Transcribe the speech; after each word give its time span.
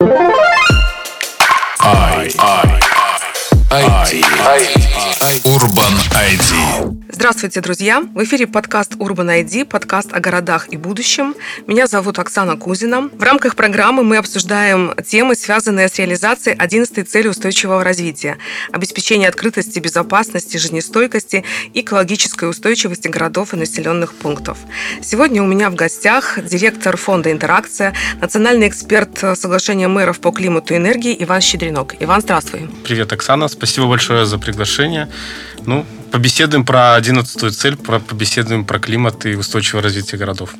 I, 0.00 0.06
I, 2.38 2.78
ID. 3.72 4.22
Urban 5.44 5.94
ID. 6.14 6.97
Здравствуйте, 7.28 7.60
друзья! 7.60 8.00
В 8.14 8.24
эфире 8.24 8.46
подкаст 8.46 8.94
Urban 8.94 9.44
ID, 9.44 9.66
подкаст 9.66 10.14
о 10.14 10.18
городах 10.18 10.72
и 10.72 10.78
будущем. 10.78 11.34
Меня 11.66 11.86
зовут 11.86 12.18
Оксана 12.18 12.56
Кузина. 12.56 13.10
В 13.12 13.22
рамках 13.22 13.54
программы 13.54 14.02
мы 14.02 14.16
обсуждаем 14.16 14.94
темы, 15.04 15.34
связанные 15.34 15.88
с 15.88 15.98
реализацией 15.98 16.56
11 16.58 17.06
цели 17.06 17.28
устойчивого 17.28 17.84
развития– 17.84 18.38
обеспечение 18.72 19.28
открытости, 19.28 19.78
безопасности, 19.78 20.56
жизнестойкости 20.56 21.44
и 21.74 21.80
экологической 21.82 22.48
устойчивости 22.48 23.08
городов 23.08 23.52
и 23.52 23.58
населенных 23.58 24.14
пунктов. 24.14 24.56
Сегодня 25.02 25.42
у 25.42 25.46
меня 25.46 25.68
в 25.68 25.74
гостях 25.74 26.38
директор 26.42 26.96
фонда 26.96 27.30
«Интеракция», 27.30 27.92
национальный 28.22 28.68
эксперт 28.68 29.18
соглашения 29.34 29.86
мэров 29.86 30.20
по 30.20 30.32
климату 30.32 30.72
и 30.72 30.78
энергии 30.78 31.14
Иван 31.22 31.42
Щедринок. 31.42 31.94
Иван, 32.00 32.22
здравствуй. 32.22 32.70
Привет, 32.84 33.12
Оксана. 33.12 33.48
Спасибо 33.48 33.86
большое 33.86 34.24
за 34.24 34.38
приглашение. 34.38 35.10
Ну, 35.66 35.84
побеседуем 36.10 36.64
про 36.64 36.94
одиннадцатую 36.94 37.52
цель, 37.52 37.76
про, 37.76 38.00
побеседуем 38.00 38.64
про 38.64 38.78
климат 38.78 39.26
и 39.26 39.34
устойчивое 39.34 39.82
развитие 39.82 40.18
городов. 40.18 40.54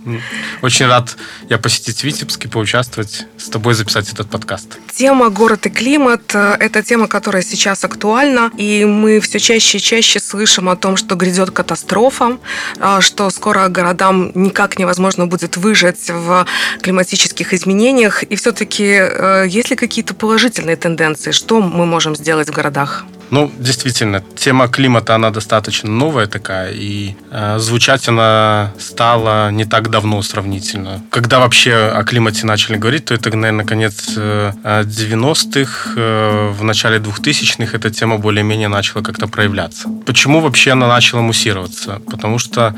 Очень 0.63 0.87
рад 0.87 1.17
я 1.49 1.59
посетить 1.59 2.05
Витебск 2.05 2.45
и 2.45 2.49
поучаствовать 2.49 3.27
с 3.37 3.49
тобой 3.49 3.75
записать 3.75 4.13
этот 4.13 4.31
подкаст. 4.31 4.79
Тема 4.95 5.31
«Город 5.31 5.67
и 5.67 5.71
климат»– 5.71 6.35
это 6.35 6.83
тема, 6.83 7.09
которая 7.09 7.43
сейчас 7.43 7.85
актуальна, 7.85 8.51
и 8.57 8.85
мы 8.85 9.21
все 9.21 9.39
чаще 9.39 9.79
и 9.79 9.81
чаще 9.81 10.21
слышим 10.21 10.69
о 10.69 10.77
том, 10.77 10.97
что 10.97 11.15
грядет 11.15 11.51
катастрофа, 11.51 12.39
а, 12.79 13.01
что 13.01 13.31
скоро 13.31 13.69
городам 13.69 14.33
никак 14.35 14.79
невозможно 14.79 15.27
будет 15.27 15.57
выжить 15.57 16.11
в 16.11 16.47
климатических 16.83 17.55
изменениях. 17.55 18.23
И 18.23 18.37
все-таки 18.37 18.85
э, 18.85 19.47
есть 19.49 19.71
ли 19.71 19.77
какие-то 19.77 20.15
положительные 20.15 20.77
тенденции? 20.77 21.31
Что 21.31 21.61
мы 21.61 21.87
можем 21.87 22.17
сделать 22.17 22.49
в 22.49 22.53
городах? 22.53 23.05
Ну, 23.31 23.51
действительно, 23.59 24.23
тема 24.37 24.69
климата, 24.69 25.15
она 25.15 25.31
достаточно 25.31 25.91
новая 25.91 26.27
такая, 26.27 26.73
и 26.73 27.15
э, 27.31 27.59
звучать 27.59 28.09
она 28.09 28.73
стала 28.79 29.51
не 29.51 29.65
так 29.65 29.91
давно 29.91 30.23
сравнительно. 30.23 31.03
Когда 31.11 31.39
вообще 31.39 31.75
о 31.75 32.05
климате 32.05 32.47
начали 32.47 32.77
говорить, 32.77 33.05
то 33.05 33.15
это, 33.15 33.37
наверное, 33.37 33.67
конец 33.67 34.15
э, 34.17 34.53
90-х, 34.65 35.91
э, 35.97 36.53
в 36.59 36.65
начале 36.65 36.99
2000-х 36.99 37.77
эта 37.77 37.91
тема 37.91 38.19
более-менее 38.19 38.69
начала 38.69 39.03
как-то 39.03 39.29
проявляться. 39.29 39.89
Почему 40.07 40.41
вообще 40.41 40.73
она 40.73 40.89
начала 40.89 41.21
муссироваться? 41.21 42.01
Потому 42.11 42.39
что 42.39 42.75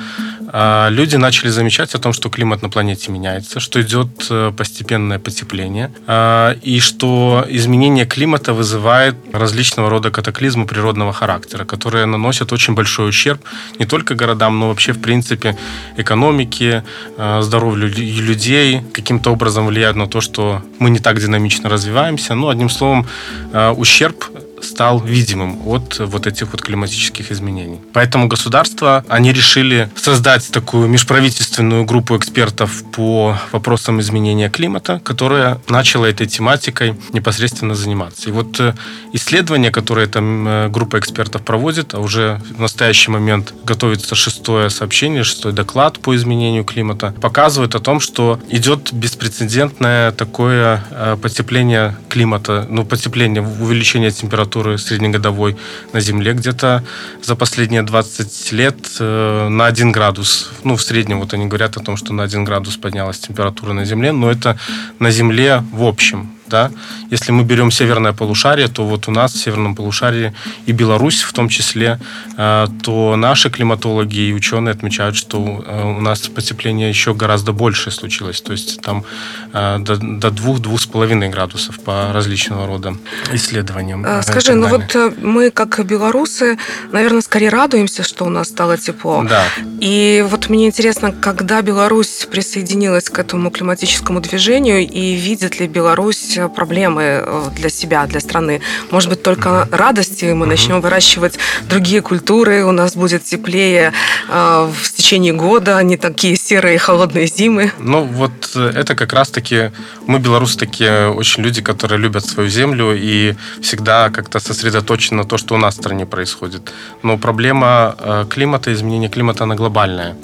э, 0.52 0.88
люди 0.90 1.16
начали 1.16 1.50
замечать 1.50 1.94
о 1.94 1.98
том, 1.98 2.12
что 2.12 2.28
климат 2.28 2.62
на 2.62 2.70
планете 2.70 3.12
меняется, 3.12 3.60
что 3.60 3.80
идет 3.80 4.08
э, 4.30 4.52
постепенное 4.56 5.18
потепление, 5.18 5.92
э, 6.06 6.54
и 6.62 6.80
что 6.80 7.44
изменение 7.48 8.04
климата 8.06 8.52
вызывает 8.52 9.14
различного 9.32 9.90
рода 9.90 10.10
катаклизмы 10.10 10.39
катаклизмы 10.40 10.66
природного 10.66 11.12
характера, 11.12 11.64
которые 11.64 12.06
наносят 12.06 12.52
очень 12.52 12.74
большой 12.74 13.08
ущерб 13.08 13.40
не 13.78 13.86
только 13.86 14.14
городам, 14.14 14.58
но 14.58 14.68
вообще, 14.68 14.92
в 14.92 14.98
принципе, 14.98 15.54
экономике, 15.98 16.82
э, 17.18 17.42
здоровью 17.42 17.88
людей, 18.26 18.80
каким-то 18.92 19.32
образом 19.32 19.66
влияют 19.66 19.96
на 19.96 20.06
то, 20.06 20.20
что 20.20 20.62
мы 20.78 20.90
не 20.90 20.98
так 20.98 21.20
динамично 21.20 21.68
развиваемся. 21.68 22.34
Ну, 22.34 22.48
одним 22.48 22.70
словом, 22.70 23.06
э, 23.52 23.74
ущерб 23.76 24.24
стал 24.62 25.00
видимым 25.00 25.66
от 25.66 25.98
вот 25.98 26.26
этих 26.26 26.50
вот 26.52 26.62
климатических 26.62 27.32
изменений. 27.32 27.80
Поэтому 27.92 28.28
государства, 28.28 29.04
они 29.08 29.32
решили 29.32 29.88
создать 29.96 30.50
такую 30.50 30.88
межправительственную 30.88 31.84
группу 31.84 32.16
экспертов 32.16 32.84
по 32.92 33.36
вопросам 33.52 34.00
изменения 34.00 34.50
климата, 34.50 35.00
которая 35.04 35.60
начала 35.68 36.06
этой 36.06 36.26
тематикой 36.26 36.94
непосредственно 37.12 37.74
заниматься. 37.74 38.28
И 38.28 38.32
вот 38.32 38.60
э, 38.60 38.74
исследования, 39.12 39.70
которые 39.70 40.06
там 40.06 40.46
э, 40.46 40.68
группа 40.68 40.98
экспертов 40.98 41.42
проводит, 41.42 41.94
а 41.94 42.00
уже 42.00 42.40
в 42.56 42.60
настоящий 42.60 43.10
момент 43.10 43.54
готовится 43.64 44.14
шестое 44.14 44.70
сообщение, 44.70 45.24
шестой 45.24 45.52
доклад 45.52 45.98
по 45.98 46.14
изменению 46.14 46.64
климата, 46.64 47.14
показывают 47.20 47.74
о 47.74 47.80
том, 47.80 48.00
что 48.00 48.40
идет 48.48 48.92
беспрецедентное 48.92 50.12
такое 50.12 50.84
э, 50.90 51.16
потепление 51.20 51.96
климата, 52.08 52.66
ну, 52.68 52.84
потепление, 52.84 53.42
увеличение 53.42 54.10
температуры 54.10 54.49
температуры 54.50 54.78
среднегодовой 54.78 55.56
на 55.92 56.00
Земле 56.00 56.32
где-то 56.32 56.82
за 57.22 57.36
последние 57.36 57.82
20 57.82 58.52
лет 58.52 58.76
э, 59.00 59.48
на 59.48 59.66
1 59.66 59.92
градус. 59.92 60.50
Ну, 60.64 60.76
в 60.76 60.82
среднем 60.82 61.20
вот 61.20 61.34
они 61.34 61.46
говорят 61.46 61.76
о 61.76 61.80
том, 61.80 61.96
что 61.96 62.12
на 62.12 62.24
1 62.24 62.44
градус 62.44 62.76
поднялась 62.76 63.18
температура 63.18 63.72
на 63.72 63.84
Земле, 63.84 64.12
но 64.12 64.30
это 64.30 64.58
на 64.98 65.10
Земле 65.10 65.62
в 65.72 65.84
общем 65.84 66.39
да. 66.50 66.70
Если 67.10 67.32
мы 67.32 67.44
берем 67.44 67.70
северное 67.70 68.12
полушарие, 68.12 68.68
то 68.68 68.84
вот 68.84 69.08
у 69.08 69.10
нас 69.10 69.32
в 69.32 69.38
северном 69.38 69.74
полушарии 69.74 70.34
и 70.66 70.72
Беларусь 70.72 71.22
в 71.22 71.32
том 71.32 71.48
числе, 71.48 71.98
э, 72.36 72.66
то 72.82 73.16
наши 73.16 73.50
климатологи 73.50 74.28
и 74.28 74.32
ученые 74.32 74.72
отмечают, 74.72 75.16
что 75.16 75.64
э, 75.66 75.82
у 75.98 76.00
нас 76.00 76.28
потепление 76.28 76.88
еще 76.88 77.14
гораздо 77.14 77.52
больше 77.52 77.90
случилось, 77.90 78.40
то 78.40 78.52
есть 78.52 78.80
там 78.82 79.04
э, 79.52 79.78
до, 79.78 79.96
до 79.96 80.30
двух-двух 80.30 80.80
с 80.80 80.86
половиной 80.86 81.28
градусов 81.28 81.80
по 81.80 82.12
различного 82.12 82.66
рода 82.66 82.94
исследованиям. 83.32 84.06
Скажи, 84.22 84.54
ну 84.54 84.68
вот 84.68 84.96
мы 85.22 85.50
как 85.50 85.84
белорусы, 85.86 86.58
наверное, 86.92 87.22
скорее 87.22 87.50
радуемся, 87.50 88.02
что 88.02 88.24
у 88.24 88.28
нас 88.28 88.48
стало 88.48 88.76
тепло. 88.76 89.24
Да. 89.28 89.44
И 89.80 90.24
вот 90.28 90.39
мне 90.50 90.66
интересно, 90.66 91.12
когда 91.12 91.62
Беларусь 91.62 92.26
присоединилась 92.30 93.08
к 93.08 93.18
этому 93.18 93.50
климатическому 93.50 94.20
движению, 94.20 94.80
и 94.80 95.14
видит 95.14 95.60
ли 95.60 95.68
Беларусь 95.68 96.38
проблемы 96.54 97.02
э, 97.02 97.42
для 97.54 97.70
себя, 97.70 98.04
для 98.06 98.20
страны. 98.20 98.60
Может 98.90 99.10
быть, 99.10 99.22
только 99.22 99.68
радости 99.70 100.24
мы 100.24 100.46
начнем 100.46 100.80
выращивать 100.80 101.38
другие 101.68 102.02
культуры, 102.02 102.64
у 102.64 102.72
нас 102.72 102.96
будет 102.96 103.24
теплее 103.24 103.92
э, 104.28 104.70
в 104.72 104.92
течение 105.00 105.32
года, 105.32 105.78
а 105.78 105.82
не 105.82 105.96
такие 105.96 106.36
серые 106.36 106.78
холодные 106.78 107.26
зимы. 107.26 107.72
Ну, 107.78 108.04
вот 108.04 108.52
э, 108.54 108.72
это 108.74 108.94
как 108.94 109.12
раз-таки... 109.12 109.70
Мы, 110.06 110.18
белорусы, 110.18 110.58
такие 110.58 111.08
очень 111.08 111.42
люди, 111.42 111.62
которые 111.62 111.98
любят 111.98 112.24
свою 112.24 112.48
землю 112.48 112.94
и 112.94 113.34
всегда 113.62 114.10
как-то 114.10 114.40
сосредоточены 114.40 115.22
на 115.22 115.24
то, 115.24 115.38
что 115.38 115.54
у 115.54 115.58
нас 115.58 115.74
в 115.74 115.78
стране 115.78 116.06
происходит. 116.06 116.72
Но 117.02 117.18
проблема 117.18 118.26
климата, 118.30 118.72
изменения 118.72 119.08
климата, 119.08 119.44
она 119.44 119.54
глобальная. 119.54 120.16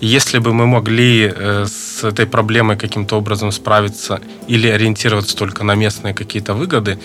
Если 0.00 0.38
бы 0.38 0.54
мы 0.54 0.66
могли 0.66 1.30
э, 1.34 1.66
с 1.66 2.04
этой 2.04 2.26
проблемой 2.26 2.76
каким-то 2.76 3.16
образом 3.16 3.52
справиться 3.52 4.20
или 4.48 4.68
ориентироваться 4.68 5.36
только 5.36 5.64
на 5.64 5.74
местные 5.74 6.14
какие-то 6.14 6.54
выгоды, 6.54 6.98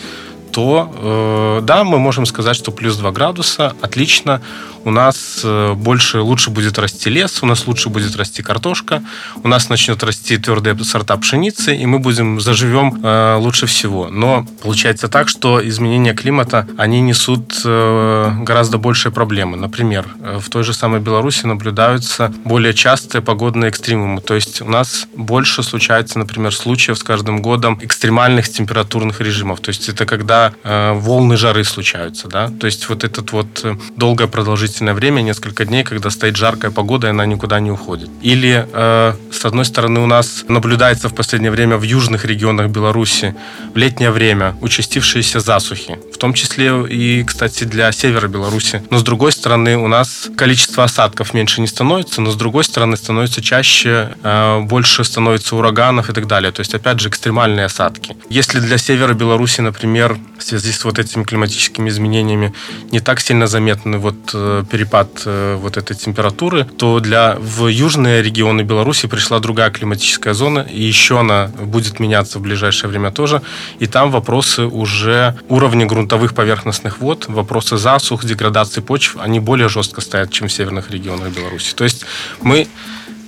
то 0.55 1.59
э, 1.59 1.61
да, 1.63 1.83
мы 1.83 1.99
можем 1.99 2.25
сказать, 2.25 2.55
что 2.55 2.71
плюс 2.71 2.95
2 2.95 3.11
градуса, 3.11 3.75
отлично, 3.81 4.41
у 4.85 4.91
нас 4.91 5.41
э, 5.43 5.73
больше, 5.73 6.21
лучше 6.21 6.49
будет 6.49 6.79
расти 6.79 7.09
лес, 7.09 7.43
у 7.43 7.45
нас 7.45 7.67
лучше 7.67 7.89
будет 7.89 8.15
расти 8.15 8.41
картошка, 8.41 9.03
у 9.43 9.49
нас 9.49 9.67
начнет 9.67 10.01
расти 10.01 10.37
твердые 10.37 10.81
сорта 10.85 11.17
пшеницы, 11.17 11.75
и 11.75 11.85
мы 11.85 11.99
будем, 11.99 12.39
заживем 12.39 13.01
э, 13.03 13.35
лучше 13.37 13.65
всего. 13.65 14.07
Но 14.09 14.47
получается 14.61 15.09
так, 15.09 15.27
что 15.27 15.59
изменения 15.67 16.13
климата, 16.13 16.65
они 16.77 17.01
несут 17.01 17.61
э, 17.65 18.31
гораздо 18.43 18.77
большие 18.77 19.11
проблемы. 19.11 19.57
Например, 19.57 20.07
э, 20.21 20.39
в 20.39 20.49
той 20.49 20.63
же 20.63 20.73
самой 20.73 21.01
Беларуси 21.01 21.45
наблюдаются 21.47 22.31
более 22.45 22.73
частые 22.73 23.21
погодные 23.21 23.71
экстремумы, 23.71 24.21
то 24.21 24.35
есть 24.35 24.61
у 24.61 24.69
нас 24.69 25.07
больше 25.17 25.63
случается, 25.63 26.17
например, 26.17 26.55
случаев 26.55 26.97
с 26.97 27.03
каждым 27.03 27.41
годом 27.41 27.77
экстремальных 27.81 28.49
температурных 28.49 29.19
режимов, 29.19 29.59
то 29.59 29.69
есть 29.69 29.89
это 29.89 30.05
когда 30.05 30.44
э, 30.63 30.93
волны 30.93 31.37
жары 31.37 31.63
случаются, 31.63 32.27
да, 32.27 32.49
то 32.59 32.65
есть 32.65 32.89
вот 32.89 33.03
этот 33.03 33.31
вот 33.31 33.61
э, 33.63 33.75
долгое 33.95 34.27
продолжительное 34.27 34.93
время, 34.93 35.21
несколько 35.21 35.65
дней, 35.65 35.83
когда 35.83 36.09
стоит 36.09 36.35
жаркая 36.35 36.71
погода, 36.71 37.07
и 37.07 37.09
она 37.09 37.25
никуда 37.25 37.59
не 37.59 37.71
уходит. 37.71 38.09
Или, 38.21 38.67
э, 38.71 39.13
с 39.31 39.45
одной 39.45 39.65
стороны, 39.65 39.99
у 39.99 40.05
нас 40.05 40.45
наблюдается 40.47 41.09
в 41.09 41.15
последнее 41.15 41.51
время 41.51 41.77
в 41.77 41.83
южных 41.83 42.25
регионах 42.25 42.67
Беларуси 42.69 43.35
в 43.73 43.77
летнее 43.77 44.11
время 44.11 44.55
участившиеся 44.61 45.39
засухи, 45.39 45.97
в 46.13 46.17
том 46.17 46.33
числе 46.33 46.71
и, 46.89 47.23
кстати, 47.23 47.63
для 47.63 47.91
севера 47.91 48.27
Беларуси. 48.27 48.81
Но, 48.89 48.97
с 48.97 49.03
другой 49.03 49.31
стороны, 49.31 49.77
у 49.77 49.87
нас 49.87 50.29
количество 50.37 50.83
осадков 50.83 51.33
меньше 51.33 51.61
не 51.61 51.67
становится, 51.67 52.21
но, 52.21 52.31
с 52.31 52.35
другой 52.35 52.63
стороны, 52.63 52.97
становится 52.97 53.41
чаще, 53.41 54.15
э, 54.23 54.59
больше 54.61 55.03
становится 55.03 55.55
ураганов 55.55 56.09
и 56.09 56.13
так 56.13 56.27
далее. 56.27 56.51
То 56.51 56.61
есть, 56.61 56.73
опять 56.73 56.99
же, 56.99 57.09
экстремальные 57.09 57.65
осадки. 57.65 58.15
Если 58.29 58.59
для 58.59 58.77
севера 58.77 59.13
Беларуси, 59.13 59.61
например, 59.61 60.17
в 60.37 60.43
связи 60.43 60.71
с 60.71 60.83
вот 60.85 60.99
этими 60.99 61.23
климатическими 61.23 61.89
изменениями 61.89 62.53
не 62.91 62.99
так 62.99 63.19
сильно 63.19 63.47
заметный 63.47 63.97
вот 63.97 64.15
э, 64.33 64.63
перепад 64.69 65.09
э, 65.25 65.57
вот 65.59 65.77
этой 65.77 65.95
температуры, 65.95 66.65
то 66.65 66.99
для 66.99 67.35
в 67.39 67.67
южные 67.67 68.21
регионы 68.21 68.61
Беларуси 68.61 69.07
пришла 69.07 69.39
другая 69.39 69.71
климатическая 69.71 70.33
зона, 70.33 70.59
и 70.59 70.81
еще 70.81 71.19
она 71.19 71.47
будет 71.47 71.99
меняться 71.99 72.39
в 72.39 72.41
ближайшее 72.41 72.89
время 72.89 73.11
тоже, 73.11 73.41
и 73.79 73.87
там 73.87 74.11
вопросы 74.11 74.63
уже 74.63 75.35
уровня 75.49 75.85
грунтовых 75.85 76.33
поверхностных 76.33 76.99
вод, 76.99 77.25
вопросы 77.27 77.77
засух, 77.77 78.25
деградации 78.25 78.81
почв, 78.81 79.17
они 79.19 79.39
более 79.39 79.69
жестко 79.69 80.01
стоят, 80.01 80.31
чем 80.31 80.47
в 80.47 80.53
северных 80.53 80.91
регионах 80.91 81.29
Беларуси. 81.29 81.73
То 81.75 81.83
есть 81.83 82.05
мы 82.41 82.67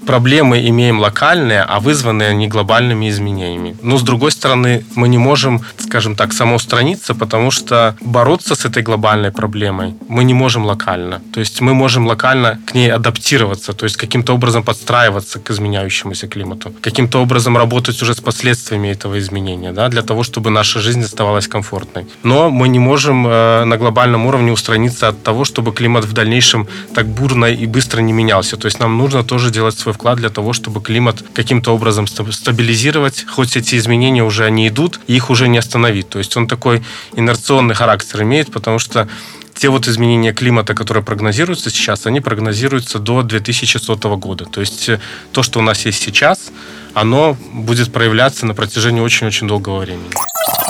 проблемы 0.08 0.68
имеем 0.70 1.00
локальные, 1.00 1.62
а 1.62 1.80
вызванные 1.80 2.30
они 2.30 2.48
глобальными 2.48 3.10
изменениями. 3.10 3.76
Но, 3.82 3.98
с 3.98 4.02
другой 4.02 4.32
стороны, 4.32 4.86
мы 4.96 5.10
не 5.10 5.18
можем, 5.18 5.62
скажем 5.78 6.16
так, 6.16 6.34
самоустраниться, 6.34 7.14
потому 7.14 7.52
что 7.52 7.96
бороться 8.02 8.56
с 8.56 8.66
этой 8.66 8.82
глобальной 8.84 9.32
проблемой 9.32 9.94
мы 10.08 10.24
не 10.24 10.34
можем 10.34 10.66
локально. 10.66 11.22
То 11.34 11.42
есть 11.42 11.62
мы 11.62 11.74
можем 11.74 12.08
локально 12.08 12.60
к 12.66 12.74
ней 12.74 12.92
адаптироваться, 12.92 13.74
то 13.74 13.84
есть 13.84 13.98
каким-то 13.98 14.34
образом 14.34 14.64
подстраиваться 14.64 15.40
к 15.40 15.52
изменяющемуся 15.52 16.28
климату, 16.28 16.74
каким-то 16.82 17.22
образом 17.22 17.58
работать 17.58 18.02
уже 18.02 18.14
с 18.14 18.22
последствиями 18.22 18.88
этого 18.88 19.20
изменения, 19.20 19.74
да, 19.74 19.90
для 19.90 20.02
того, 20.02 20.24
чтобы 20.24 20.50
наша 20.50 20.80
жизнь 20.80 21.04
оставалась 21.04 21.48
комфортной. 21.48 22.08
Но 22.24 22.50
мы 22.50 22.70
не 22.70 22.80
можем 22.80 23.28
э, 23.28 23.66
на 23.66 23.78
глобальном 23.78 24.26
уровне 24.26 24.52
устраниться 24.52 25.10
от 25.10 25.22
того, 25.24 25.44
чтобы 25.44 25.74
климат 25.74 26.06
в 26.06 26.14
дальнейшем 26.14 26.68
так 26.96 27.08
бурно 27.08 27.46
и 27.46 27.66
быстро 27.66 28.02
не 28.02 28.14
менялся. 28.14 28.56
То 28.56 28.68
есть 28.68 28.80
нам 28.80 28.98
нужно 28.98 29.24
тоже 29.24 29.52
делать 29.52 29.78
свой 29.78 29.97
вклад 29.98 30.18
для 30.18 30.30
того, 30.30 30.54
чтобы 30.54 30.82
климат 30.82 31.24
каким-то 31.34 31.74
образом 31.74 32.08
стабилизировать, 32.08 33.26
хоть 33.28 33.58
эти 33.58 33.76
изменения 33.76 34.24
уже 34.24 34.46
они 34.46 34.68
идут, 34.68 35.00
их 35.08 35.30
уже 35.30 35.48
не 35.48 35.58
остановить. 35.58 36.08
То 36.10 36.20
есть 36.20 36.38
он 36.38 36.48
такой 36.48 36.84
инерционный 37.16 37.76
характер 37.76 38.22
имеет, 38.24 38.52
потому 38.52 38.80
что 38.80 39.08
те 39.56 39.70
вот 39.70 39.88
изменения 39.88 40.34
климата, 40.34 40.76
которые 40.76 41.04
прогнозируются 41.04 41.72
сейчас, 41.72 42.06
они 42.06 42.22
прогнозируются 42.22 43.00
до 43.00 43.24
2100 43.24 44.18
года. 44.18 44.46
То 44.46 44.62
есть 44.62 44.88
э, 44.88 45.00
то, 45.32 45.42
что 45.42 45.60
у 45.60 45.64
нас 45.64 45.84
есть 45.86 46.02
сейчас, 46.04 46.52
оно 46.94 47.36
будет 47.52 47.92
проявляться 47.92 48.46
на 48.46 48.54
протяжении 48.54 49.02
очень-очень 49.02 49.48
долгого 49.48 49.80
времени. 49.80 50.12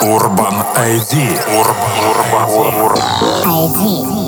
Urban 0.01 0.65
ID. 0.75 1.13
Urban, 1.51 1.93
Urban, 2.01 2.47
Urban. 3.53 4.26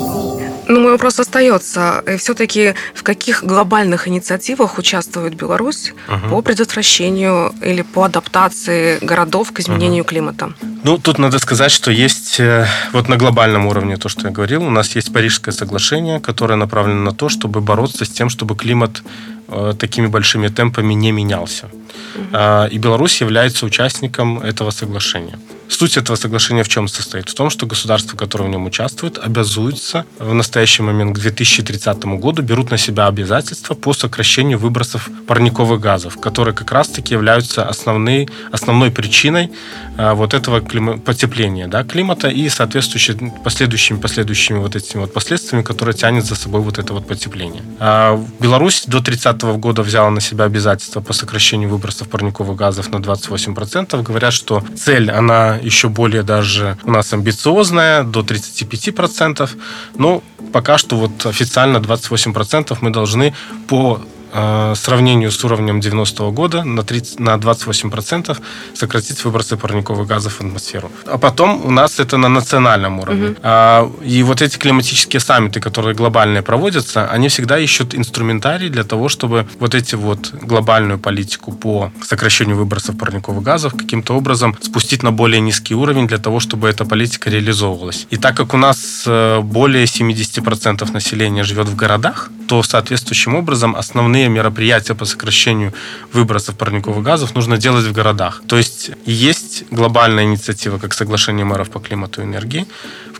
Ну, 0.70 0.80
мой 0.80 0.92
вопрос 0.92 1.18
остается. 1.18 2.02
Э, 2.06 2.16
Все-таки 2.16 2.74
в 2.94 3.02
каких 3.02 3.42
глобальных 3.42 4.06
инициативах 4.06 4.78
участвует 4.78 5.34
Беларусь 5.34 5.92
угу. 6.08 6.28
по 6.30 6.42
предотвращению 6.42 7.52
или 7.60 7.82
по 7.82 8.04
адаптации 8.04 8.98
городов 9.04 9.50
к 9.52 9.58
изменению 9.60 10.04
угу. 10.04 10.10
климата? 10.10 10.52
Ну, 10.84 10.98
тут 10.98 11.18
надо 11.18 11.38
сказать, 11.40 11.72
что 11.72 11.90
есть 11.90 12.38
э, 12.38 12.66
вот 12.92 13.08
на 13.08 13.16
глобальном 13.16 13.66
уровне 13.66 13.96
то, 13.96 14.08
что 14.08 14.28
я 14.28 14.30
говорил, 14.30 14.62
у 14.62 14.70
нас 14.70 14.96
есть 14.96 15.12
Парижское 15.12 15.52
соглашение, 15.52 16.20
которое 16.20 16.54
направлено 16.54 17.02
на 17.02 17.12
то, 17.12 17.28
чтобы 17.28 17.60
бороться 17.60 18.04
с 18.04 18.08
тем, 18.08 18.28
чтобы 18.30 18.54
климат 18.54 19.02
э, 19.48 19.74
такими 19.76 20.06
большими 20.06 20.48
темпами 20.48 20.94
не 20.94 21.10
менялся. 21.12 21.68
Угу. 22.14 22.36
И 22.70 22.78
Беларусь 22.78 23.20
является 23.20 23.66
участником 23.66 24.38
этого 24.40 24.70
соглашения. 24.70 25.38
Суть 25.70 25.96
этого 25.96 26.16
соглашения 26.16 26.64
в 26.64 26.68
чем 26.68 26.88
состоит? 26.88 27.28
В 27.28 27.34
том, 27.34 27.48
что 27.48 27.64
государства, 27.64 28.16
которые 28.16 28.48
в 28.48 28.50
нем 28.50 28.66
участвуют, 28.66 29.18
обязуются 29.18 30.04
в 30.18 30.34
настоящий 30.34 30.82
момент 30.82 31.16
к 31.16 31.20
2030 31.20 32.04
году 32.18 32.42
берут 32.42 32.72
на 32.72 32.76
себя 32.76 33.06
обязательства 33.06 33.74
по 33.74 33.92
сокращению 33.92 34.58
выбросов 34.58 35.08
парниковых 35.28 35.80
газов, 35.80 36.20
которые 36.20 36.54
как 36.54 36.72
раз-таки 36.72 37.14
являются 37.14 37.68
основной, 37.68 38.28
основной 38.50 38.90
причиной 38.90 39.52
а, 39.96 40.14
вот 40.14 40.34
этого 40.34 40.60
клима, 40.60 40.98
потепления 40.98 41.68
да, 41.68 41.84
климата 41.84 42.28
и 42.28 42.48
соответствующими 42.48 43.32
последующими, 43.44 43.98
последующими 44.00 44.58
вот 44.58 44.74
этими 44.74 45.02
вот 45.02 45.14
последствиями, 45.14 45.62
которые 45.62 45.94
тянет 45.94 46.24
за 46.24 46.34
собой 46.34 46.62
вот 46.62 46.78
это 46.78 46.92
вот 46.92 47.06
потепление. 47.06 47.62
А 47.78 48.20
Беларусь 48.40 48.84
до 48.86 49.00
30 49.00 49.42
года 49.42 49.82
взяла 49.82 50.10
на 50.10 50.20
себя 50.20 50.46
обязательства 50.46 51.00
по 51.00 51.12
сокращению 51.12 51.68
выбросов 51.68 51.79
парниковых 51.80 52.56
газов 52.56 52.90
на 52.90 52.96
28%. 52.96 54.02
Говорят, 54.02 54.32
что 54.32 54.62
цель, 54.76 55.10
она 55.10 55.56
еще 55.56 55.88
более 55.88 56.22
даже 56.22 56.76
у 56.84 56.90
нас 56.90 57.12
амбициозная, 57.12 58.04
до 58.04 58.20
35%. 58.20 59.50
Но 59.96 60.22
пока 60.52 60.78
что 60.78 60.96
вот 60.96 61.26
официально 61.26 61.78
28% 61.78 62.78
мы 62.80 62.90
должны 62.90 63.34
по 63.68 64.00
э, 64.32 64.74
сравнению 64.76 65.30
с 65.30 65.44
уровнем 65.44 65.80
90-го 65.80 66.32
года 66.32 66.64
на, 66.64 66.82
30, 66.82 67.20
на 67.20 67.36
28% 67.36 68.36
сократить 68.74 69.24
выбросы 69.24 69.56
парниковых 69.56 70.06
газов 70.06 70.34
в 70.34 70.40
атмосферу. 70.40 70.90
А 71.06 71.18
потом 71.18 71.64
у 71.66 71.70
нас 71.70 72.00
это 72.00 72.16
на 72.16 72.28
национальном 72.28 73.00
уровне. 73.00 73.28
Угу. 73.28 73.36
А, 73.42 73.90
и 74.02 74.22
вот 74.22 74.42
эти 74.42 74.58
климатические 74.58 75.20
саммиты, 75.20 75.60
которые 75.60 75.94
глобальные 75.94 76.42
проводятся, 76.42 77.06
они 77.06 77.28
всегда 77.28 77.58
ищут 77.58 77.94
инструментарий 77.94 78.68
для 78.68 78.84
того, 78.84 79.08
чтобы 79.08 79.46
вот 79.58 79.74
эти 79.74 79.94
вот 79.96 80.32
глобальную 80.42 80.98
политику 80.98 81.52
по 81.52 81.92
сокращению 82.02 82.56
выбросов 82.56 82.98
парниковых 82.98 83.42
газов 83.42 83.74
каким-то 83.76 84.16
образом 84.16 84.56
спустить 84.60 85.02
на 85.02 85.12
более 85.12 85.40
низкий 85.40 85.74
уровень 85.74 86.06
для 86.06 86.18
того, 86.18 86.40
чтобы 86.40 86.68
эта 86.68 86.84
политика 86.84 87.30
реализовывалась. 87.30 88.06
И 88.10 88.16
так 88.16 88.36
как 88.36 88.54
у 88.54 88.56
нас 88.56 89.04
э, 89.06 89.40
более 89.40 89.84
70% 89.84 90.92
населения 90.92 91.44
живет 91.44 91.68
в 91.68 91.76
городах, 91.76 92.30
то 92.48 92.62
соответствующим 92.62 93.36
образом 93.36 93.76
основные 93.76 94.19
мероприятия 94.28 94.94
по 94.94 95.04
сокращению 95.04 95.72
выбросов 96.12 96.56
парниковых 96.56 97.02
газов 97.02 97.34
нужно 97.34 97.58
делать 97.58 97.86
в 97.86 97.92
городах. 97.92 98.42
То 98.46 98.56
есть 98.56 98.90
есть 99.06 99.64
глобальная 99.70 100.24
инициатива, 100.24 100.78
как 100.78 100.94
соглашение 100.94 101.44
мэров 101.44 101.70
по 101.70 101.80
климату 101.80 102.22
и 102.22 102.24
энергии, 102.24 102.66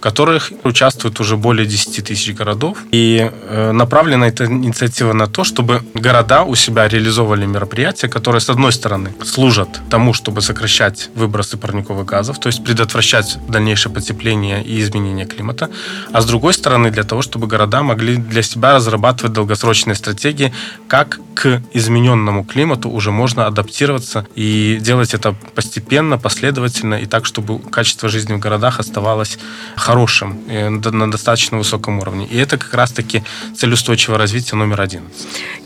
в 0.00 0.02
которых 0.02 0.52
участвует 0.64 1.20
уже 1.20 1.37
более 1.37 1.67
10 1.67 2.05
тысяч 2.06 2.35
городов. 2.35 2.79
И 2.91 3.31
э, 3.31 3.73
направлена 3.73 4.29
эта 4.29 4.47
инициатива 4.47 5.12
на 5.12 5.26
то, 5.26 5.44
чтобы 5.44 5.82
города 5.93 6.43
у 6.44 6.55
себя 6.55 6.88
реализовывали 6.88 7.44
мероприятия, 7.47 8.08
которые, 8.08 8.41
с 8.41 8.49
одной 8.49 8.73
стороны, 8.73 9.12
служат 9.25 9.69
тому, 9.91 10.14
чтобы 10.14 10.41
сокращать 10.41 11.11
выбросы 11.14 11.58
парниковых 11.58 12.06
газов, 12.06 12.41
то 12.41 12.49
есть 12.49 12.64
предотвращать 12.64 13.38
дальнейшее 13.49 13.93
потепление 13.93 14.64
и 14.64 14.81
изменение 14.81 15.26
климата, 15.26 15.69
а 16.12 16.20
с 16.23 16.26
другой 16.26 16.55
стороны, 16.55 16.91
для 16.91 17.05
того, 17.05 17.20
чтобы 17.20 17.47
города 17.47 17.82
могли 17.82 18.17
для 18.17 18.43
себя 18.43 18.75
разрабатывать 18.75 19.35
долгосрочные 19.35 19.97
стратегии, 19.97 20.52
как 20.90 21.20
к 21.34 21.62
измененному 21.72 22.44
климату 22.44 22.90
уже 22.90 23.12
можно 23.12 23.46
адаптироваться 23.46 24.26
и 24.34 24.78
делать 24.81 25.14
это 25.14 25.37
постепенно, 25.54 26.19
последовательно 26.19 26.96
и 26.96 27.06
так, 27.06 27.26
чтобы 27.26 27.60
качество 27.60 28.08
жизни 28.08 28.32
в 28.34 28.40
городах 28.40 28.81
оставалось 28.81 29.38
хорошим, 29.76 30.40
на 30.48 31.10
достаточно 31.10 31.58
высоком 31.58 32.00
уровне. 32.00 32.26
И 32.26 32.37
это 32.37 32.58
как 32.58 32.75
раз-таки 32.75 33.22
цель 33.56 33.72
устойчивого 33.72 34.19
развития 34.19 34.56
номер 34.56 34.81
один. 34.81 35.02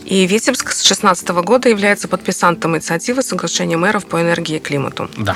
И 0.05 0.27
Витебск 0.27 0.69
с 0.69 0.83
2016 0.83 1.29
года 1.29 1.69
является 1.69 2.07
подписантом 2.07 2.75
инициативы 2.75 3.23
соглашения 3.23 3.77
мэров 3.77 4.05
по 4.05 4.21
энергии 4.21 4.57
и 4.57 4.59
климату. 4.59 5.09
Да. 5.17 5.35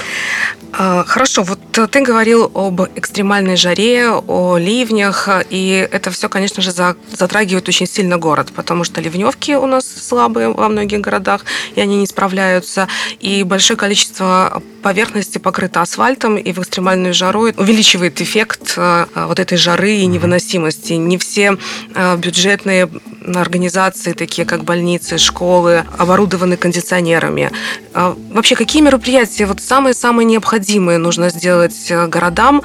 А, 0.71 1.03
хорошо, 1.03 1.41
вот 1.41 1.59
ты 1.71 2.01
говорил 2.01 2.51
об 2.53 2.81
экстремальной 2.95 3.55
жаре, 3.55 4.11
о 4.11 4.57
ливнях, 4.57 5.27
и 5.49 5.89
это 5.91 6.11
все, 6.11 6.29
конечно 6.29 6.61
же, 6.61 6.71
затрагивает 6.71 7.67
очень 7.67 7.87
сильно 7.87 8.17
город, 8.17 8.51
потому 8.55 8.83
что 8.83 9.01
ливневки 9.01 9.55
у 9.55 9.65
нас 9.65 9.78
слабые 9.81 10.49
во 10.49 10.69
многих 10.69 11.01
городах, 11.01 11.45
и 11.75 11.81
они 11.81 11.97
не 11.97 12.07
справляются, 12.07 12.87
и 13.19 13.43
большое 13.43 13.77
количество 13.77 14.61
поверхности 14.81 15.37
покрыто 15.37 15.81
асфальтом, 15.81 16.37
и 16.37 16.51
в 16.51 16.59
экстремальную 16.59 17.13
жару 17.13 17.41
увеличивает 17.57 18.21
эффект 18.21 18.73
э, 18.77 19.05
вот 19.15 19.39
этой 19.39 19.57
жары 19.57 19.97
и 19.97 20.05
невыносимости. 20.05 20.93
Не 20.93 21.17
все 21.17 21.57
э, 21.95 22.17
бюджетные 22.17 22.89
организации, 23.35 24.13
такие 24.13 24.45
как 24.45 24.63
больницы, 24.63 25.17
школы, 25.17 25.85
оборудованы 25.97 26.57
кондиционерами. 26.57 27.51
А 27.93 28.15
вообще, 28.31 28.55
какие 28.55 28.81
мероприятия 28.81 29.45
вот 29.45 29.61
самые-самые 29.61 30.25
необходимые 30.25 30.97
нужно 30.97 31.29
сделать 31.29 31.89
э, 31.89 32.07
городам 32.07 32.61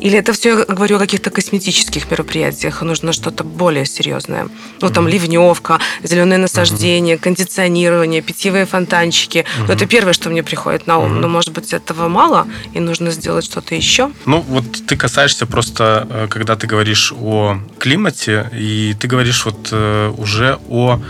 или 0.00 0.18
это 0.18 0.32
все 0.32 0.58
я 0.58 0.64
говорю 0.64 0.96
о 0.96 0.98
каких-то 0.98 1.30
косметических 1.30 2.10
мероприятиях, 2.10 2.82
нужно 2.82 3.12
что-то 3.12 3.44
более 3.44 3.86
серьезное? 3.86 4.48
Ну, 4.80 4.88
там 4.90 5.06
mm-hmm. 5.06 5.10
ливневка, 5.10 5.78
зеленое 6.02 6.38
насаждение, 6.38 7.16
mm-hmm. 7.16 7.20
кондиционирование, 7.20 8.22
питьевые 8.22 8.66
фонтанчики. 8.66 9.38
Mm-hmm. 9.38 9.64
Ну, 9.68 9.72
это 9.72 9.86
первое, 9.86 10.12
что 10.12 10.30
мне 10.30 10.42
приходит 10.42 10.86
на 10.86 10.98
ум. 10.98 11.12
Mm-hmm. 11.12 11.20
Но, 11.20 11.28
может 11.28 11.52
быть, 11.52 11.72
этого 11.72 12.08
мало, 12.08 12.46
и 12.72 12.80
нужно 12.80 13.10
сделать 13.10 13.44
что-то 13.44 13.74
еще? 13.74 14.10
Ну, 14.26 14.40
вот 14.40 14.64
ты 14.86 14.96
касаешься 14.96 15.46
просто, 15.46 16.06
э, 16.10 16.26
когда 16.28 16.56
ты 16.56 16.66
говоришь 16.66 17.12
о 17.12 17.58
климате, 17.78 18.50
и 18.52 18.96
ты 18.98 19.06
говоришь 19.06 19.44
вот 19.44 19.68
э, 19.72 20.12
уже 20.16 20.58
о 20.68 21.00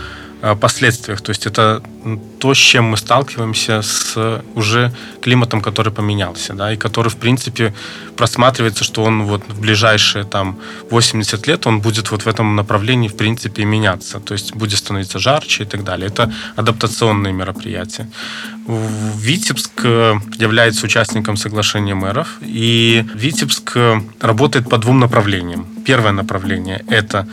последствиях. 0.59 1.21
То 1.21 1.31
есть 1.31 1.45
это 1.45 1.81
то, 2.39 2.53
с 2.53 2.57
чем 2.57 2.85
мы 2.85 2.97
сталкиваемся 2.97 3.81
с 3.81 4.41
уже 4.55 4.91
климатом, 5.21 5.61
который 5.61 5.93
поменялся, 5.93 6.53
да, 6.53 6.73
и 6.73 6.77
который, 6.77 7.09
в 7.09 7.15
принципе, 7.15 7.73
просматривается, 8.15 8.83
что 8.83 9.03
он 9.03 9.23
вот 9.23 9.43
в 9.47 9.61
ближайшие 9.61 10.23
там 10.23 10.59
80 10.89 11.47
лет 11.47 11.67
он 11.67 11.81
будет 11.81 12.11
вот 12.11 12.23
в 12.23 12.27
этом 12.27 12.55
направлении, 12.55 13.07
в 13.07 13.15
принципе, 13.15 13.65
меняться. 13.65 14.19
То 14.19 14.33
есть 14.33 14.55
будет 14.55 14.77
становиться 14.77 15.19
жарче 15.19 15.63
и 15.63 15.65
так 15.67 15.83
далее. 15.83 16.07
Это 16.07 16.33
адаптационные 16.55 17.33
мероприятия. 17.33 18.07
Витебск 18.67 19.71
э, 19.83 20.15
является 20.37 20.85
участником 20.85 21.37
соглашения 21.37 21.95
мэров, 21.95 22.27
и 22.41 23.05
Витебск 23.15 23.73
э, 23.75 24.01
работает 24.19 24.69
по 24.69 24.77
двум 24.77 24.99
направлениям. 24.99 25.65
Первое 25.85 26.11
направление– 26.11 26.83
это 26.87 27.27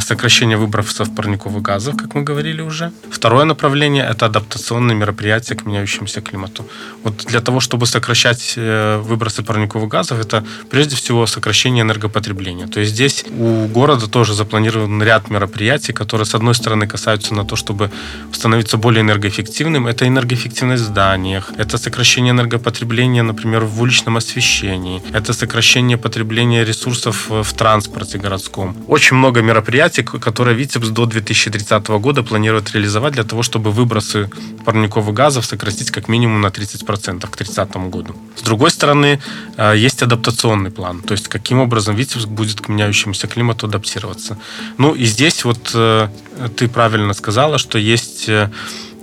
сокращение 0.00 0.56
выбросов 0.56 1.14
парниковых 1.14 1.62
газов, 1.62 1.96
как 1.96 2.14
мы 2.14 2.22
говорили 2.22 2.62
уже. 2.62 2.92
Второе 3.10 3.44
направление– 3.44 4.06
это 4.10 4.26
адаптационные 4.26 4.96
мероприятия 4.96 5.54
к 5.54 5.66
меняющемуся 5.66 6.20
климату. 6.20 6.64
Вот 7.02 7.24
для 7.26 7.40
того, 7.40 7.60
чтобы 7.60 7.86
сокращать 7.86 8.54
э, 8.56 8.98
выбросы 8.98 9.42
парниковых 9.42 9.88
газов, 9.88 10.20
это 10.20 10.44
прежде 10.70 10.96
всего 10.96 11.26
сокращение 11.26 11.82
энергопотребления. 11.82 12.66
То 12.66 12.80
есть 12.80 12.92
здесь 12.92 13.24
у 13.38 13.66
города 13.66 14.06
тоже 14.06 14.34
запланирован 14.34 15.02
ряд 15.02 15.30
мероприятий, 15.30 15.92
которые, 15.92 16.26
с 16.26 16.34
одной 16.34 16.54
стороны, 16.54 16.86
касаются 16.86 17.34
на 17.34 17.44
то, 17.44 17.56
чтобы 17.56 17.90
становиться 18.32 18.76
более 18.76 19.00
энергоэффективным. 19.00 19.86
Это 19.86 20.06
энергоэффективность 20.06 20.82
в 20.82 20.86
зданиях, 20.86 21.50
это 21.56 21.78
сокращение 21.78 22.30
энергопотребления, 22.30 23.22
например, 23.22 23.64
в 23.64 23.80
уличном 23.82 24.16
освещении, 24.16 25.02
это 25.12 25.32
сокращение 25.32 25.96
потребления 25.96 26.64
ресурсов 26.64 27.28
в 27.28 27.52
транспорте 27.54 28.18
городском. 28.18 28.76
Очень 28.88 29.16
много 29.16 29.42
мероприятий, 29.42 29.63
которые 30.02 30.56
Витебс 30.56 30.88
до 30.88 31.06
2030 31.06 31.86
года 31.88 32.22
планирует 32.22 32.72
реализовать 32.72 33.14
для 33.14 33.24
того, 33.24 33.42
чтобы 33.42 33.70
выбросы 33.72 34.30
парниковых 34.64 35.14
газов 35.14 35.44
сократить 35.44 35.90
как 35.90 36.08
минимум 36.08 36.40
на 36.40 36.48
30% 36.48 37.20
к 37.20 37.36
2030 37.36 37.76
году. 37.90 38.14
С 38.36 38.42
другой 38.42 38.70
стороны, 38.70 39.20
э, 39.56 39.74
есть 39.76 40.02
адаптационный 40.02 40.70
план, 40.70 41.00
то 41.00 41.12
есть 41.12 41.28
каким 41.28 41.60
образом 41.60 41.96
Витебск 41.96 42.28
будет 42.28 42.60
к 42.60 42.68
меняющемуся 42.68 43.26
климату 43.26 43.66
адаптироваться. 43.66 44.38
Ну 44.78 44.94
и 44.94 45.04
здесь 45.04 45.44
вот 45.44 45.70
э, 45.74 46.08
ты 46.56 46.68
правильно 46.68 47.14
сказала, 47.14 47.58
что 47.58 47.78
есть 47.78 48.28
э, 48.28 48.50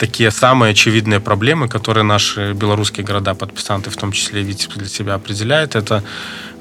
такие 0.01 0.31
самые 0.31 0.71
очевидные 0.71 1.19
проблемы, 1.19 1.67
которые 1.67 2.03
наши 2.03 2.53
белорусские 2.53 3.05
города-подписанты, 3.05 3.89
в 3.91 3.97
том 3.97 4.11
числе 4.11 4.41
и 4.41 4.43
Витебск 4.43 4.77
для 4.77 4.87
себя 4.87 5.13
определяет. 5.13 5.75
Это 5.75 6.03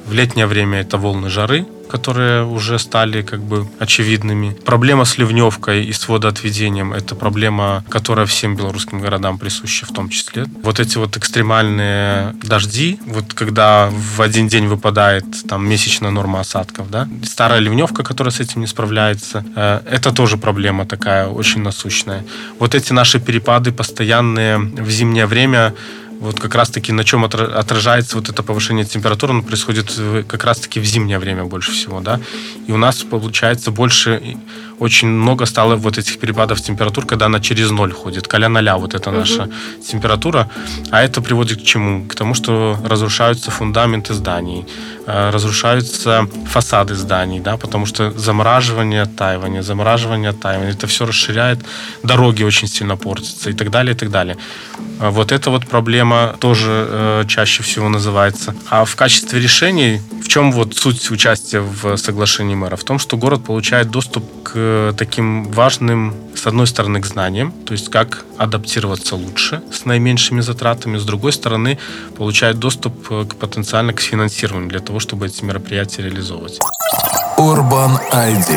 в 0.06 0.12
летнее 0.12 0.46
время 0.46 0.80
это 0.80 0.98
волны 0.98 1.28
жары, 1.28 1.66
которые 1.90 2.44
уже 2.44 2.78
стали 2.78 3.22
как 3.22 3.40
бы 3.40 3.66
очевидными. 3.80 4.56
Проблема 4.64 5.04
с 5.04 5.18
ливневкой 5.18 5.84
и 5.84 5.92
с 5.92 6.08
водоотведением– 6.08 6.92
это 6.94 7.14
проблема, 7.16 7.84
которая 7.88 8.26
всем 8.26 8.54
белорусским 8.56 9.00
городам 9.00 9.38
присуща 9.38 9.86
в 9.86 9.92
том 9.92 10.08
числе. 10.08 10.46
Вот 10.62 10.78
эти 10.78 10.98
вот 10.98 11.16
экстремальные 11.16 12.36
дожди, 12.44 13.00
вот 13.06 13.34
когда 13.34 13.90
в 13.90 14.22
один 14.22 14.46
день 14.46 14.68
выпадает 14.68 15.24
там 15.48 15.68
месячная 15.68 16.10
норма 16.10 16.40
осадков, 16.40 16.90
да, 16.90 17.08
старая 17.24 17.58
ливневка, 17.58 18.04
которая 18.04 18.32
с 18.32 18.40
этим 18.40 18.60
не 18.60 18.68
справляется, 18.68 19.44
э, 19.56 19.80
это 19.90 20.12
тоже 20.12 20.36
проблема 20.36 20.86
такая 20.86 21.26
очень 21.26 21.62
насущная. 21.62 22.24
Вот 22.60 22.74
эти 22.74 22.92
наши 22.92 23.18
перепады 23.18 23.72
постоянные 23.72 24.58
в 24.58 24.90
зимнее 24.90 25.26
время 25.26 25.74
вот 26.20 26.38
как 26.38 26.54
раз-таки 26.54 26.92
на 26.92 27.02
чем 27.02 27.24
отражается 27.24 28.16
вот 28.16 28.28
это 28.28 28.42
повышение 28.42 28.84
температуры, 28.84 29.32
оно 29.32 29.42
происходит 29.42 29.90
как 30.28 30.44
раз-таки 30.44 30.78
в 30.78 30.84
зимнее 30.84 31.18
время 31.18 31.44
больше 31.44 31.72
всего, 31.72 32.00
да, 32.00 32.20
и 32.66 32.72
у 32.72 32.76
нас 32.76 33.02
получается 33.02 33.70
больше, 33.70 34.36
очень 34.80 35.08
много 35.08 35.46
стало 35.46 35.76
вот 35.76 35.98
этих 35.98 36.18
перепадов 36.18 36.60
температур, 36.60 37.06
когда 37.06 37.26
она 37.26 37.38
через 37.40 37.70
ноль 37.70 37.92
ходит, 37.92 38.26
коля 38.26 38.48
ноля 38.48 38.76
вот 38.76 38.94
эта 38.94 39.10
наша 39.10 39.42
угу. 39.42 39.52
температура, 39.86 40.48
а 40.90 41.02
это 41.02 41.20
приводит 41.20 41.60
к 41.60 41.64
чему? 41.64 42.06
К 42.06 42.14
тому, 42.14 42.34
что 42.34 42.76
разрушаются 42.84 43.50
фундаменты 43.50 44.14
зданий, 44.14 44.66
э, 45.06 45.30
разрушаются 45.30 46.26
фасады 46.46 46.94
зданий, 46.94 47.40
да, 47.40 47.56
потому 47.56 47.86
что 47.86 48.10
замораживание, 48.12 49.02
оттаивание, 49.02 49.62
замораживание, 49.62 50.30
оттаивание, 50.30 50.72
это 50.72 50.86
все 50.86 51.06
расширяет, 51.06 51.58
дороги 52.02 52.42
очень 52.42 52.68
сильно 52.68 52.96
портятся 52.96 53.50
и 53.50 53.52
так 53.52 53.70
далее, 53.70 53.94
и 53.94 53.96
так 53.96 54.10
далее. 54.10 54.36
А 55.00 55.10
вот 55.10 55.32
это 55.32 55.50
вот 55.50 55.66
проблема 55.66 56.36
тоже 56.40 56.86
э, 56.88 57.24
чаще 57.26 57.62
всего 57.62 57.88
называется. 57.88 58.54
А 58.68 58.84
в 58.84 58.96
качестве 58.96 59.40
решений, 59.40 60.00
в 60.22 60.28
чем 60.28 60.52
вот 60.52 60.76
суть 60.76 61.10
участия 61.10 61.60
в 61.60 61.96
соглашении 61.96 62.54
мэра? 62.54 62.76
В 62.76 62.84
том, 62.84 62.98
что 62.98 63.16
город 63.16 63.44
получает 63.44 63.90
доступ 63.90 64.24
к 64.42 64.52
таким 64.96 65.44
важным, 65.50 66.14
с 66.34 66.46
одной 66.46 66.66
стороны, 66.66 67.00
к 67.00 67.06
знаниям, 67.06 67.52
то 67.52 67.72
есть 67.72 67.90
как 67.90 68.24
адаптироваться 68.38 69.16
лучше 69.16 69.62
с 69.72 69.84
наименьшими 69.84 70.40
затратами, 70.40 70.98
с 70.98 71.04
другой 71.04 71.32
стороны, 71.32 71.78
получает 72.16 72.58
доступ 72.58 73.08
к 73.08 73.34
потенциально 73.36 73.92
к 73.92 74.00
финансированию 74.00 74.68
для 74.68 74.80
того, 74.80 75.00
чтобы 75.00 75.26
эти 75.26 75.44
мероприятия 75.44 76.02
реализовывать. 76.02 76.58
Urban 77.38 77.98
ID. 78.12 78.50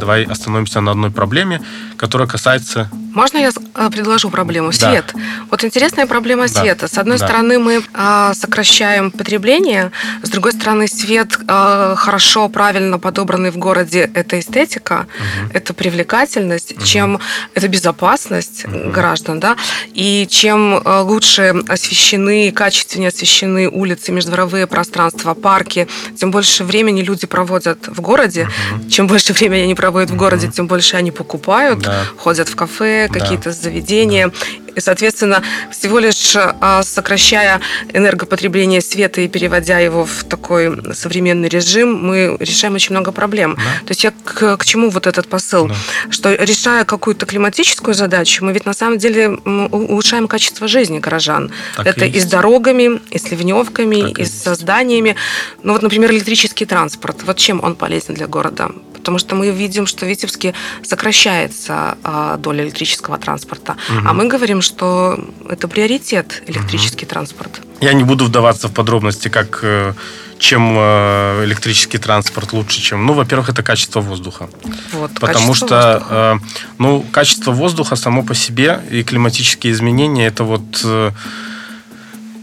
Давай 0.00 0.24
остановимся 0.24 0.80
на 0.80 0.92
одной 0.92 1.10
проблеме, 1.10 1.60
которая 1.96 2.28
касается 2.28 2.88
можно 3.18 3.38
я 3.38 3.50
э, 3.50 3.90
предложу 3.90 4.30
проблему? 4.30 4.70
Свет. 4.70 5.06
Да. 5.12 5.20
Вот 5.50 5.64
интересная 5.64 6.06
проблема 6.06 6.46
да. 6.46 6.60
света. 6.60 6.86
С 6.86 6.98
одной 6.98 7.18
да. 7.18 7.26
стороны, 7.26 7.58
мы 7.58 7.82
э, 7.92 8.32
сокращаем 8.32 9.10
потребление, 9.10 9.90
с 10.22 10.30
другой 10.30 10.52
стороны, 10.52 10.86
свет 10.86 11.36
э, 11.48 11.94
хорошо, 11.96 12.48
правильно 12.48 13.00
подобранный 13.00 13.50
в 13.50 13.56
городе 13.56 14.08
это 14.14 14.38
эстетика, 14.38 15.08
угу. 15.08 15.50
это 15.52 15.74
привлекательность, 15.74 16.76
угу. 16.76 16.84
чем 16.84 17.18
это 17.54 17.66
безопасность 17.66 18.64
угу. 18.64 18.90
граждан, 18.90 19.40
да, 19.40 19.56
и 19.94 20.28
чем 20.30 20.80
лучше 20.84 21.54
освещены, 21.66 22.52
качественнее 22.52 23.08
освещены 23.08 23.68
улицы, 23.68 24.12
междворовые 24.12 24.68
пространства, 24.68 25.34
парки, 25.34 25.88
тем 26.16 26.30
больше 26.30 26.62
времени 26.62 27.02
люди 27.02 27.26
проводят 27.26 27.88
в 27.88 28.00
городе. 28.00 28.48
Угу. 28.76 28.90
Чем 28.90 29.08
больше 29.08 29.32
времени 29.38 29.62
они 29.62 29.74
проводят 29.74 30.10
в 30.10 30.16
городе, 30.16 30.48
тем 30.54 30.68
больше 30.68 30.96
они 30.96 31.10
покупают, 31.10 31.80
да. 31.80 32.04
ходят 32.16 32.48
в 32.48 32.54
кафе, 32.54 33.07
какие-то 33.08 33.52
заведения. 33.52 34.30
И, 34.78 34.80
соответственно, 34.80 35.42
всего 35.72 35.98
лишь 35.98 36.36
а, 36.36 36.82
сокращая 36.84 37.60
энергопотребление 37.92 38.80
света 38.80 39.20
и 39.20 39.28
переводя 39.28 39.80
его 39.80 40.04
в 40.04 40.22
такой 40.22 40.94
современный 40.94 41.48
режим, 41.48 41.94
мы 41.94 42.36
решаем 42.38 42.76
очень 42.76 42.92
много 42.92 43.10
проблем. 43.10 43.56
Да. 43.56 43.86
То 43.86 43.90
есть 43.90 44.04
я 44.04 44.12
к, 44.12 44.56
к 44.56 44.64
чему 44.64 44.90
вот 44.90 45.08
этот 45.08 45.26
посыл? 45.28 45.66
Да. 45.66 45.74
Что 46.10 46.32
решая 46.32 46.84
какую-то 46.84 47.26
климатическую 47.26 47.94
задачу, 47.94 48.44
мы 48.44 48.52
ведь 48.52 48.66
на 48.66 48.72
самом 48.72 48.98
деле 48.98 49.30
улучшаем 49.30 50.28
качество 50.28 50.68
жизни 50.68 51.00
горожан. 51.00 51.50
Так 51.76 51.86
Это 51.86 52.04
и, 52.04 52.10
и 52.10 52.20
с 52.20 52.26
дорогами, 52.26 53.00
и 53.10 53.18
с 53.18 53.30
ливневками, 53.32 54.02
так 54.02 54.18
и, 54.20 54.22
и 54.22 54.24
с 54.24 54.54
зданиями. 54.54 55.16
Ну 55.64 55.72
вот, 55.72 55.82
например, 55.82 56.12
электрический 56.12 56.66
транспорт. 56.66 57.24
Вот 57.24 57.36
чем 57.36 57.64
он 57.64 57.74
полезен 57.74 58.14
для 58.14 58.28
города? 58.28 58.70
потому 59.08 59.18
что 59.18 59.34
мы 59.36 59.50
видим, 59.50 59.86
что 59.86 60.04
в 60.04 60.08
Витебске 60.08 60.52
сокращается 60.82 61.96
а, 62.04 62.36
доля 62.36 62.64
электрического 62.64 63.16
транспорта, 63.16 63.72
угу. 63.88 64.06
а 64.06 64.12
мы 64.12 64.26
говорим, 64.26 64.60
что 64.68 65.18
это 65.48 65.66
приоритет 65.68 66.42
электрический 66.46 67.06
угу. 67.06 67.10
транспорт. 67.10 67.60
Я 67.80 67.92
не 67.92 68.04
буду 68.04 68.24
вдаваться 68.24 68.68
в 68.68 68.72
подробности, 68.72 69.28
как 69.28 69.60
э, 69.62 69.94
чем 70.38 70.74
э, 70.76 71.44
электрический 71.44 71.98
транспорт 71.98 72.52
лучше, 72.52 72.80
чем... 72.80 73.06
Ну, 73.06 73.12
во-первых, 73.12 73.48
это 73.48 73.62
качество 73.62 74.00
воздуха. 74.00 74.48
Вот, 74.92 75.12
Потому 75.20 75.54
что, 75.54 75.66
воздуха. 75.66 76.04
Э, 76.10 76.38
ну, 76.78 77.04
качество 77.12 77.52
воздуха 77.52 77.96
само 77.96 78.22
по 78.22 78.34
себе 78.34 78.80
и 78.90 79.02
климатические 79.02 79.72
изменения, 79.72 80.26
это 80.26 80.44
вот 80.44 80.84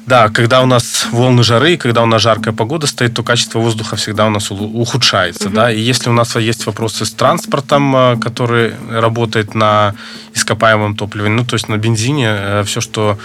да, 0.05 0.29
когда 0.29 0.61
у 0.61 0.67
нас 0.67 1.07
волны 1.11 1.43
жары, 1.43 1.77
когда 1.77 2.03
у 2.03 2.05
нас 2.05 2.21
жаркая 2.21 2.53
погода 2.53 2.85
стоит, 2.85 3.15
то 3.15 3.23
качество 3.23 3.59
воздуха 3.59 3.95
всегда 3.95 4.27
у 4.27 4.29
нас 4.29 4.51
ухудшается. 4.51 5.47
Угу. 5.47 5.55
Да? 5.55 5.71
И 5.71 5.79
если 5.79 6.09
у 6.09 6.13
нас 6.13 6.35
есть 6.35 6.65
вопросы 6.67 7.05
с 7.05 7.11
транспортом, 7.11 7.95
э, 7.95 8.17
который 8.17 8.73
работает 8.89 9.55
на 9.55 9.95
ископаемом 10.35 10.95
топливе, 10.95 11.29
ну, 11.29 11.43
то 11.43 11.55
есть 11.55 11.69
на 11.69 11.77
бензине, 11.77 12.27
э, 12.29 12.63
все, 12.65 12.81
что 12.81 13.17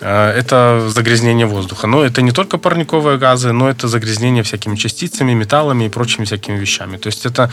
э, 0.00 0.30
это 0.38 0.88
загрязнение 0.88 1.46
воздуха. 1.46 1.86
Но 1.86 2.04
это 2.04 2.20
не 2.20 2.32
только 2.32 2.58
парниковые 2.58 3.16
газы, 3.16 3.52
но 3.52 3.70
это 3.70 3.88
загрязнение 3.88 4.42
всякими 4.42 4.76
частицами, 4.76 5.32
металлами 5.32 5.84
и 5.84 5.88
прочими 5.88 6.26
всякими 6.26 6.58
вещами. 6.58 6.98
То 6.98 7.06
есть 7.06 7.24
это 7.24 7.50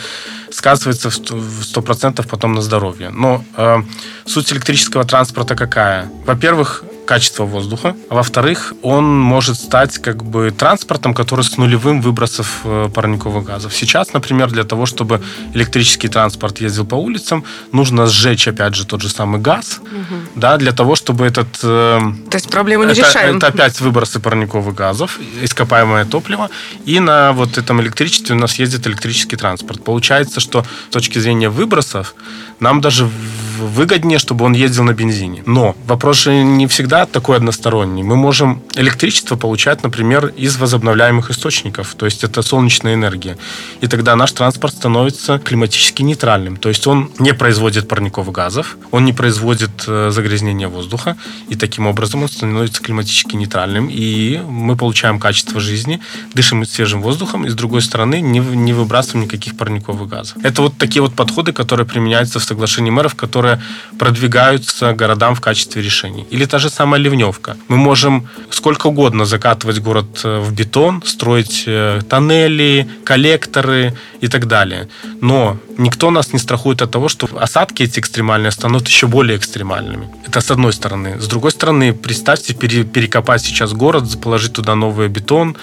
сказывается 0.51 1.09
в 1.09 1.61
100% 1.61 2.27
потом 2.27 2.53
на 2.53 2.61
здоровье. 2.61 3.11
Но 3.11 3.45
э, 3.55 3.77
суть 4.25 4.51
электрического 4.51 5.05
транспорта 5.05 5.55
какая? 5.55 6.09
Во-первых, 6.25 6.83
качество 7.05 7.45
воздуха. 7.45 7.95
А 8.09 8.15
во-вторых, 8.15 8.73
он 8.81 9.19
может 9.19 9.57
стать 9.57 9.97
как 9.97 10.23
бы 10.23 10.51
транспортом, 10.51 11.13
который 11.13 11.43
с 11.43 11.57
нулевым 11.57 12.01
выбросов 12.01 12.61
э, 12.63 12.89
парниковых 12.93 13.43
газов. 13.43 13.73
Сейчас, 13.73 14.13
например, 14.13 14.49
для 14.51 14.63
того, 14.63 14.85
чтобы 14.85 15.21
электрический 15.53 16.07
транспорт 16.07 16.61
ездил 16.61 16.85
по 16.85 16.95
улицам, 16.95 17.43
нужно 17.71 18.07
сжечь, 18.07 18.47
опять 18.47 18.75
же, 18.75 18.85
тот 18.85 19.01
же 19.01 19.09
самый 19.09 19.41
газ, 19.41 19.79
угу. 19.81 20.15
да, 20.35 20.57
для 20.57 20.71
того, 20.71 20.95
чтобы 20.95 21.25
этот... 21.25 21.47
Э, 21.63 21.99
То 22.29 22.37
есть 22.37 22.49
проблему 22.49 22.83
не 22.83 22.91
это, 22.91 23.01
решаем. 23.01 23.37
Это 23.37 23.47
опять 23.47 23.79
выбросы 23.81 24.19
парниковых 24.19 24.75
газов, 24.75 25.19
ископаемое 25.41 26.05
топливо, 26.05 26.49
и 26.85 26.99
на 26.99 27.33
вот 27.33 27.57
этом 27.57 27.81
электричестве 27.81 28.35
у 28.35 28.39
нас 28.39 28.55
ездит 28.59 28.87
электрический 28.87 29.35
транспорт. 29.35 29.83
Получается, 29.83 30.39
что 30.39 30.65
с 30.89 30.93
точки 30.93 31.19
зрения 31.19 31.49
выбросов 31.49 32.15
нам 32.59 32.81
даже 32.81 33.09
выгоднее, 33.67 34.19
чтобы 34.19 34.45
он 34.45 34.53
ездил 34.53 34.83
на 34.83 34.93
бензине. 34.93 35.43
Но 35.45 35.75
вопрос 35.87 36.17
же 36.23 36.43
не 36.43 36.67
всегда 36.67 37.05
такой 37.05 37.37
односторонний. 37.37 38.03
Мы 38.03 38.15
можем 38.15 38.61
электричество 38.75 39.35
получать, 39.35 39.83
например, 39.83 40.27
из 40.37 40.57
возобновляемых 40.57 41.31
источников, 41.31 41.95
то 41.95 42.05
есть 42.05 42.23
это 42.23 42.41
солнечная 42.41 42.93
энергия. 42.93 43.37
И 43.81 43.87
тогда 43.87 44.15
наш 44.15 44.31
транспорт 44.31 44.73
становится 44.73 45.39
климатически 45.39 46.01
нейтральным. 46.01 46.57
То 46.57 46.69
есть 46.69 46.87
он 46.87 47.11
не 47.19 47.33
производит 47.33 47.87
парниковых 47.87 48.33
газов, 48.33 48.77
он 48.91 49.05
не 49.05 49.13
производит 49.13 49.85
э, 49.87 50.09
загрязнения 50.11 50.67
воздуха, 50.67 51.15
и 51.49 51.55
таким 51.55 51.87
образом 51.87 52.23
он 52.23 52.29
становится 52.29 52.81
климатически 52.81 53.35
нейтральным, 53.35 53.89
и 53.89 54.41
мы 54.47 54.75
получаем 54.75 55.19
качество 55.19 55.59
жизни, 55.59 55.99
дышим 56.33 56.65
свежим 56.65 57.01
воздухом, 57.01 57.45
и 57.45 57.49
с 57.49 57.53
другой 57.53 57.81
стороны 57.81 58.21
не, 58.21 58.39
не 58.39 58.73
выбрасываем 58.73 59.25
никаких 59.25 59.57
парниковых 59.57 60.09
газов. 60.09 60.37
Это 60.43 60.61
вот 60.61 60.77
такие 60.77 61.01
вот 61.01 61.13
подходы, 61.13 61.53
которые 61.53 61.85
применяются 61.85 62.39
в 62.39 62.43
соглашении 62.43 62.91
мэров, 62.91 63.15
которые 63.15 63.52
продвигаются 63.99 64.93
городам 64.93 65.35
в 65.35 65.41
качестве 65.41 65.81
решений. 65.81 66.25
Или 66.31 66.45
та 66.45 66.59
же 66.59 66.69
самая 66.69 67.01
ливневка. 67.01 67.55
Мы 67.67 67.77
можем 67.77 68.27
сколько 68.49 68.87
угодно 68.87 69.25
закатывать 69.25 69.79
город 69.79 70.21
э, 70.23 70.39
в 70.39 70.53
бетон, 70.53 71.01
строить 71.05 71.63
э, 71.67 72.01
тоннели, 72.09 72.87
коллекторы 73.05 73.93
и 74.21 74.27
так 74.27 74.47
далее. 74.47 74.87
Но 75.21 75.57
никто 75.77 76.11
нас 76.11 76.33
не 76.33 76.39
страхует 76.39 76.81
от 76.81 76.91
того, 76.91 77.09
что 77.09 77.27
осадки 77.39 77.83
эти 77.83 77.99
экстремальные 77.99 78.51
станут 78.51 78.87
еще 78.87 79.07
более 79.07 79.37
экстремальными. 79.37 80.07
Это 80.27 80.41
с 80.41 80.51
одной 80.51 80.73
стороны. 80.73 81.19
С 81.19 81.27
другой 81.27 81.51
стороны, 81.51 81.93
представьте, 81.93 82.53
перекопать 82.53 83.41
сейчас 83.41 83.73
город, 83.73 84.03
положить 84.21 84.53
туда 84.53 84.75
новый 84.75 85.07
бетон, 85.07 85.55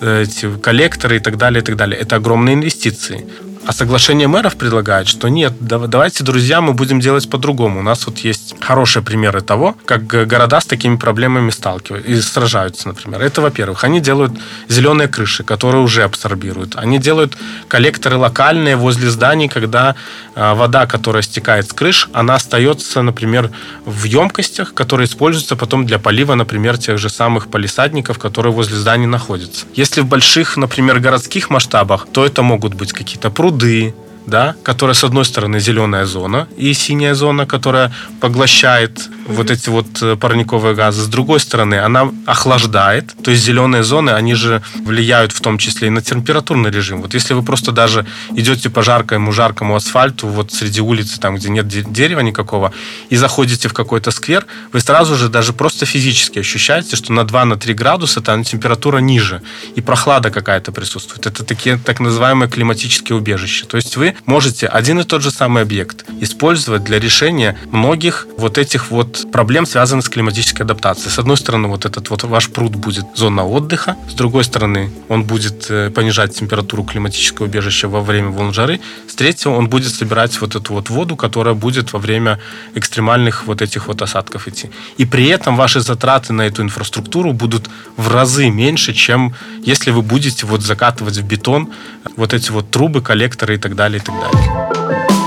э, 0.00 0.22
эти 0.22 0.50
коллекторы 0.58 1.16
и 1.16 1.20
так 1.20 1.36
далее, 1.36 1.62
и 1.62 1.64
так 1.64 1.76
далее. 1.76 2.00
Это 2.00 2.16
огромные 2.16 2.54
инвестиции. 2.54 3.26
А 3.66 3.72
соглашение 3.72 4.28
мэров 4.28 4.54
предлагает, 4.54 5.08
что 5.08 5.26
нет, 5.28 5.52
давайте, 5.60 6.22
друзья, 6.22 6.60
мы 6.60 6.72
будем 6.72 7.00
делать 7.00 7.28
по-другому. 7.28 7.80
У 7.80 7.82
нас 7.82 8.06
вот 8.06 8.18
есть 8.18 8.54
хорошие 8.60 9.02
примеры 9.02 9.40
того, 9.40 9.76
как 9.84 10.06
города 10.06 10.60
с 10.60 10.66
такими 10.66 10.94
проблемами 10.94 11.50
сталкиваются 11.50 12.08
и 12.08 12.20
сражаются, 12.20 12.86
например. 12.86 13.20
Это, 13.22 13.40
во-первых, 13.42 13.82
они 13.82 13.98
делают 14.00 14.32
зеленые 14.68 15.08
крыши, 15.08 15.42
которые 15.42 15.82
уже 15.82 16.04
абсорбируют. 16.04 16.76
Они 16.76 17.00
делают 17.00 17.36
коллекторы 17.66 18.16
локальные 18.16 18.76
возле 18.76 19.10
зданий, 19.10 19.48
когда 19.48 19.96
а, 20.36 20.54
вода, 20.54 20.86
которая 20.86 21.22
стекает 21.22 21.68
с 21.68 21.72
крыш, 21.72 22.08
она 22.12 22.36
остается, 22.36 23.02
например, 23.02 23.50
в 23.84 24.04
емкостях, 24.04 24.74
которые 24.74 25.06
используются 25.06 25.56
потом 25.56 25.86
для 25.86 25.98
полива, 25.98 26.36
например, 26.36 26.78
тех 26.78 26.98
же 26.98 27.08
самых 27.08 27.48
полисадников, 27.48 28.20
которые 28.20 28.52
возле 28.52 28.76
зданий 28.76 29.06
находятся. 29.06 29.66
Если 29.74 30.02
в 30.02 30.06
больших, 30.06 30.56
например, 30.56 31.00
городских 31.00 31.50
масштабах, 31.50 32.06
то 32.12 32.24
это 32.24 32.42
могут 32.42 32.74
быть 32.74 32.92
какие-то 32.92 33.28
пруды, 33.30 33.55
пруды, 33.56 33.94
да, 34.26 34.54
которая 34.62 34.94
с 34.94 35.04
одной 35.04 35.24
стороны 35.24 35.60
зеленая 35.60 36.04
зона 36.04 36.48
и 36.56 36.72
синяя 36.74 37.14
зона, 37.14 37.46
которая 37.46 37.92
поглощает 38.20 39.08
вот 39.26 39.50
эти 39.50 39.68
вот 39.68 39.86
э, 40.02 40.16
парниковые 40.16 40.74
газы. 40.74 41.02
С 41.02 41.06
другой 41.06 41.40
стороны, 41.40 41.76
она 41.76 42.12
охлаждает, 42.26 43.14
то 43.22 43.30
есть 43.30 43.44
зеленые 43.44 43.82
зоны, 43.82 44.10
они 44.10 44.34
же 44.34 44.62
влияют 44.84 45.32
в 45.32 45.40
том 45.40 45.58
числе 45.58 45.88
и 45.88 45.90
на 45.90 46.02
температурный 46.02 46.70
режим. 46.70 47.02
Вот 47.02 47.14
если 47.14 47.34
вы 47.34 47.42
просто 47.42 47.72
даже 47.72 48.06
идете 48.34 48.68
по 48.70 48.82
жаркому, 48.82 49.32
жаркому 49.32 49.76
асфальту, 49.76 50.26
вот 50.26 50.52
среди 50.52 50.80
улицы, 50.80 51.20
там, 51.20 51.36
где 51.36 51.48
нет 51.48 51.68
дерева 51.68 52.20
никакого, 52.20 52.72
и 53.10 53.16
заходите 53.16 53.68
в 53.68 53.72
какой-то 53.72 54.10
сквер, 54.10 54.46
вы 54.72 54.80
сразу 54.80 55.16
же 55.16 55.28
даже 55.28 55.52
просто 55.52 55.86
физически 55.86 56.40
ощущаете, 56.40 56.96
что 56.96 57.12
на 57.12 57.20
2-3 57.20 57.74
градуса 57.74 58.20
там 58.20 58.44
температура 58.44 58.98
ниже, 58.98 59.42
и 59.76 59.80
прохлада 59.80 60.30
какая-то 60.30 60.72
присутствует. 60.72 61.26
Это 61.26 61.44
такие 61.44 61.78
так 61.78 62.00
называемые 62.00 62.48
климатические 62.48 63.16
убежища. 63.16 63.66
То 63.66 63.76
есть 63.76 63.96
вы 63.96 64.15
можете 64.24 64.66
один 64.66 65.00
и 65.00 65.04
тот 65.04 65.22
же 65.22 65.30
самый 65.30 65.62
объект 65.62 66.04
использовать 66.20 66.84
для 66.84 66.98
решения 66.98 67.58
многих 67.70 68.26
вот 68.38 68.58
этих 68.58 68.90
вот 68.90 69.30
проблем, 69.32 69.66
связанных 69.66 70.06
с 70.06 70.08
климатической 70.08 70.64
адаптацией. 70.64 71.10
С 71.10 71.18
одной 71.18 71.36
стороны, 71.36 71.68
вот 71.68 71.84
этот 71.84 72.10
вот 72.10 72.24
ваш 72.24 72.50
пруд 72.50 72.74
будет 72.74 73.04
зона 73.14 73.46
отдыха, 73.46 73.96
с 74.08 74.14
другой 74.14 74.44
стороны, 74.44 74.90
он 75.08 75.24
будет 75.24 75.66
э, 75.70 75.90
понижать 75.90 76.34
температуру 76.34 76.84
климатического 76.84 77.46
убежища 77.46 77.88
во 77.88 78.00
время 78.00 78.30
волн 78.30 78.52
жары, 78.52 78.80
с 79.08 79.14
третьего, 79.14 79.54
он 79.54 79.68
будет 79.68 79.92
собирать 79.92 80.40
вот 80.40 80.56
эту 80.56 80.72
вот 80.72 80.90
воду, 80.90 81.16
которая 81.16 81.54
будет 81.54 81.92
во 81.92 81.98
время 81.98 82.40
экстремальных 82.74 83.46
вот 83.46 83.62
этих 83.62 83.88
вот 83.88 84.02
осадков 84.02 84.48
идти. 84.48 84.70
И 84.96 85.04
при 85.04 85.26
этом 85.26 85.56
ваши 85.56 85.80
затраты 85.80 86.32
на 86.32 86.42
эту 86.42 86.62
инфраструктуру 86.62 87.32
будут 87.32 87.68
в 87.96 88.12
разы 88.12 88.50
меньше, 88.50 88.92
чем 88.92 89.34
если 89.62 89.90
вы 89.90 90.02
будете 90.02 90.46
вот 90.46 90.62
закатывать 90.62 91.16
в 91.18 91.24
бетон 91.24 91.68
вот 92.16 92.34
эти 92.34 92.50
вот 92.50 92.70
трубы, 92.70 93.02
коллекторы 93.02 93.54
и 93.54 93.58
так 93.58 93.74
далее, 93.74 94.00
так 94.06 94.20
далее. 94.20 94.50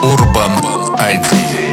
Urban 0.03 0.53
ID. 0.97 1.68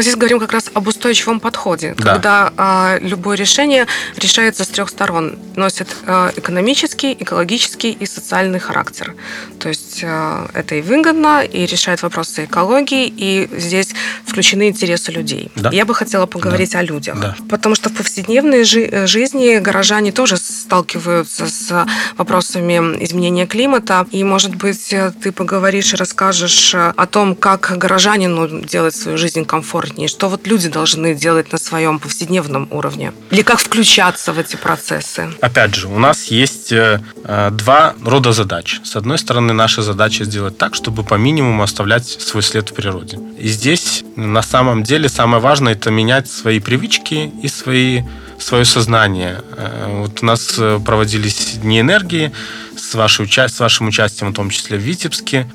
Мы 0.00 0.04
здесь 0.04 0.16
говорим 0.16 0.40
как 0.40 0.52
раз 0.52 0.70
об 0.72 0.88
устойчивом 0.88 1.40
подходе, 1.40 1.94
да. 1.98 2.14
когда 2.14 2.52
а, 2.56 2.96
любое 3.02 3.36
решение 3.36 3.86
решается 4.16 4.64
с 4.64 4.68
трех 4.68 4.88
сторон, 4.88 5.38
носит 5.56 5.88
а, 6.06 6.32
экономический, 6.34 7.12
экологический 7.12 7.92
и 7.92 8.06
социальный 8.06 8.58
характер. 8.58 9.14
То 9.58 9.68
есть 9.68 10.00
а, 10.02 10.48
это 10.54 10.76
и 10.76 10.80
выгодно, 10.80 11.44
и 11.44 11.66
решает 11.66 12.00
вопросы 12.02 12.46
экологии, 12.46 13.12
и 13.14 13.46
здесь 13.58 13.90
включены 14.24 14.70
интересы 14.70 15.12
людей. 15.12 15.52
Да. 15.54 15.68
Я 15.70 15.84
бы 15.84 15.94
хотела 15.94 16.24
поговорить 16.24 16.72
да. 16.72 16.78
о 16.78 16.82
людях, 16.82 17.20
да. 17.20 17.36
потому 17.50 17.74
что 17.74 17.90
в 17.90 17.92
повседневной 17.94 18.64
жи- 18.64 19.06
жизни 19.06 19.58
горожане 19.58 20.12
тоже 20.12 20.38
сталкиваются 20.38 21.46
с 21.46 21.86
вопросами 22.16 23.04
изменения 23.04 23.46
климата, 23.46 24.06
и, 24.12 24.24
может 24.24 24.54
быть, 24.54 24.94
ты 25.22 25.30
поговоришь 25.30 25.92
и 25.92 25.96
расскажешь 25.96 26.74
о 26.74 27.06
том, 27.06 27.34
как 27.34 27.76
горожанину 27.76 28.62
делать 28.62 28.96
свою 28.96 29.18
жизнь 29.18 29.44
комфортной 29.90 30.00
комфортнее? 30.00 30.08
Что 30.08 30.28
вот 30.28 30.46
люди 30.46 30.68
должны 30.68 31.14
делать 31.14 31.52
на 31.52 31.58
своем 31.58 31.98
повседневном 31.98 32.68
уровне? 32.70 33.12
Или 33.30 33.42
как 33.42 33.58
включаться 33.58 34.32
в 34.32 34.38
эти 34.38 34.56
процессы? 34.56 35.30
Опять 35.40 35.74
же, 35.74 35.88
у 35.88 35.98
нас 35.98 36.30
есть 36.30 36.72
э, 36.72 37.00
э, 37.24 37.50
два 37.50 37.94
рода 38.04 38.32
задач. 38.32 38.80
С 38.84 38.96
одной 38.96 39.18
стороны, 39.18 39.52
наша 39.52 39.82
задача 39.82 40.24
сделать 40.24 40.58
так, 40.58 40.74
чтобы 40.74 41.02
по 41.02 41.14
минимуму 41.14 41.62
оставлять 41.62 42.06
свой 42.06 42.42
след 42.42 42.70
в 42.70 42.74
природе. 42.74 43.18
И 43.38 43.48
здесь 43.48 44.04
на 44.16 44.42
самом 44.42 44.82
деле 44.82 45.08
самое 45.08 45.42
важное 45.42 45.72
это 45.72 45.90
менять 45.90 46.30
свои 46.30 46.60
привычки 46.60 47.30
и 47.42 47.48
свои 47.48 48.02
свое 48.38 48.64
сознание. 48.64 49.42
Э, 49.56 50.00
вот 50.00 50.22
у 50.22 50.26
нас 50.26 50.60
проводились 50.84 51.58
дни 51.62 51.80
энергии 51.80 52.32
с, 52.76 52.94
вашей, 52.94 53.26
с 53.26 53.60
вашим 53.60 53.88
участием, 53.88 54.30
в 54.32 54.34
том 54.34 54.50
числе 54.50 54.78
в 54.78 54.80
Витебске, 54.80 55.46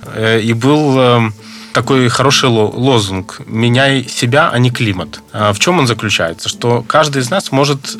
и 0.43 0.53
был 0.53 1.31
такой 1.75 2.07
хороший 2.07 2.47
лозунг 2.47 3.41
«Меняй 3.45 4.07
себя, 4.07 4.49
а 4.49 4.57
не 4.59 4.71
климат». 4.71 5.19
А 5.33 5.51
в 5.51 5.59
чем 5.59 5.77
он 5.79 5.87
заключается? 5.87 6.47
Что 6.47 6.81
каждый 6.87 7.21
из 7.21 7.29
нас 7.29 7.51
может 7.51 7.97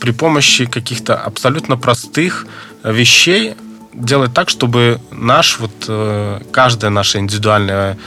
при 0.00 0.12
помощи 0.12 0.64
каких-то 0.64 1.14
абсолютно 1.14 1.76
простых 1.76 2.46
вещей 2.82 3.54
делать 3.92 4.32
так, 4.32 4.48
чтобы 4.48 4.98
наш, 5.10 5.58
вот, 5.58 5.72
э, 5.88 6.40
каждое 6.50 6.90
наше 6.90 7.18
индивидуальное 7.18 7.98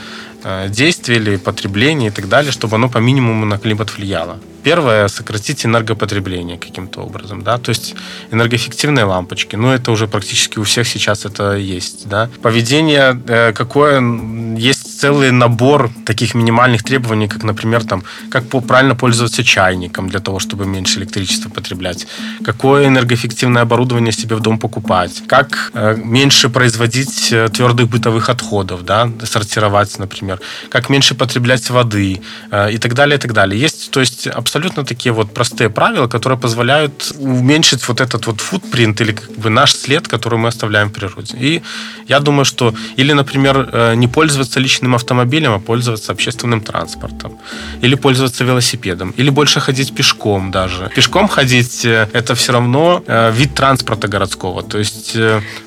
э, 0.42 0.68
действие 0.68 1.20
или 1.20 1.36
потребление 1.36 2.08
и 2.08 2.12
так 2.12 2.28
далее, 2.28 2.50
чтобы 2.50 2.74
оно 2.74 2.88
по 2.88 2.98
минимуму 2.98 3.46
на 3.46 3.58
климат 3.58 3.96
влияло. 3.96 4.40
Первое, 4.62 5.08
сократить 5.08 5.66
энергопотребление 5.66 6.58
каким-то 6.58 7.00
образом, 7.00 7.42
да, 7.42 7.58
то 7.58 7.70
есть 7.70 7.94
энергоэффективные 8.30 9.04
лампочки, 9.04 9.56
ну, 9.56 9.70
это 9.70 9.90
уже 9.90 10.06
практически 10.06 10.58
у 10.58 10.62
всех 10.62 10.86
сейчас 10.86 11.24
это 11.24 11.56
есть, 11.56 12.08
да. 12.08 12.28
Поведение, 12.42 13.20
э, 13.26 13.52
какое 13.52 14.00
есть 14.56 15.00
целый 15.00 15.32
набор 15.32 15.90
таких 16.06 16.34
минимальных 16.34 16.84
требований, 16.84 17.26
как, 17.28 17.42
например, 17.42 17.84
там, 17.84 18.04
как 18.30 18.44
правильно 18.46 18.94
пользоваться 18.94 19.42
чайником 19.42 20.08
для 20.08 20.20
того, 20.20 20.38
чтобы 20.38 20.64
меньше 20.64 21.00
электричества 21.00 21.50
потреблять, 21.50 22.06
какое 22.44 22.86
энергоэффективное 22.86 23.62
оборудование 23.62 24.12
себе 24.12 24.36
в 24.36 24.40
дом 24.40 24.58
покупать, 24.58 25.22
как 25.26 25.72
э, 25.74 25.96
меньше 25.96 26.48
производить 26.50 27.32
э, 27.32 27.48
твердых 27.48 27.88
бытовых 27.88 28.28
отходов, 28.28 28.84
да, 28.84 29.10
сортировать, 29.24 29.98
например, 29.98 30.40
как 30.68 30.88
меньше 30.88 31.14
потреблять 31.14 31.68
воды 31.70 32.20
и 32.70 32.78
так 32.78 32.94
далее, 32.94 33.16
и 33.16 33.20
так 33.20 33.32
далее. 33.32 33.60
Есть, 33.60 33.90
то 33.90 34.00
есть, 34.00 34.28
абсолютно 34.52 34.84
такие 34.84 35.12
вот 35.12 35.32
простые 35.32 35.70
правила, 35.70 36.08
которые 36.08 36.38
позволяют 36.38 37.12
уменьшить 37.18 37.88
вот 37.88 38.00
этот 38.00 38.26
вот 38.26 38.40
футпринт 38.40 39.00
или 39.00 39.12
как 39.12 39.30
бы 39.30 39.50
наш 39.50 39.72
след, 39.74 40.08
который 40.08 40.38
мы 40.38 40.48
оставляем 40.48 40.88
в 40.88 40.92
природе. 40.92 41.36
И 41.40 41.62
я 42.08 42.20
думаю, 42.20 42.44
что 42.44 42.74
или, 42.98 43.14
например, 43.14 43.70
э, 43.72 43.94
не 43.94 44.08
пользоваться 44.08 44.60
личным 44.60 44.94
автомобилем, 44.94 45.52
а 45.52 45.58
пользоваться 45.58 46.12
общественным 46.12 46.60
транспортом. 46.60 47.38
Или 47.84 47.96
пользоваться 47.96 48.44
велосипедом. 48.44 49.14
Или 49.18 49.30
больше 49.30 49.60
ходить 49.60 49.94
пешком 49.94 50.50
даже. 50.50 50.90
Пешком 50.94 51.28
ходить 51.28 51.86
э,– 51.86 52.08
это 52.12 52.34
все 52.34 52.52
равно 52.52 53.02
э, 53.06 53.32
вид 53.32 53.54
транспорта 53.54 54.08
городского. 54.08 54.62
То 54.62 54.78
есть 54.78 55.16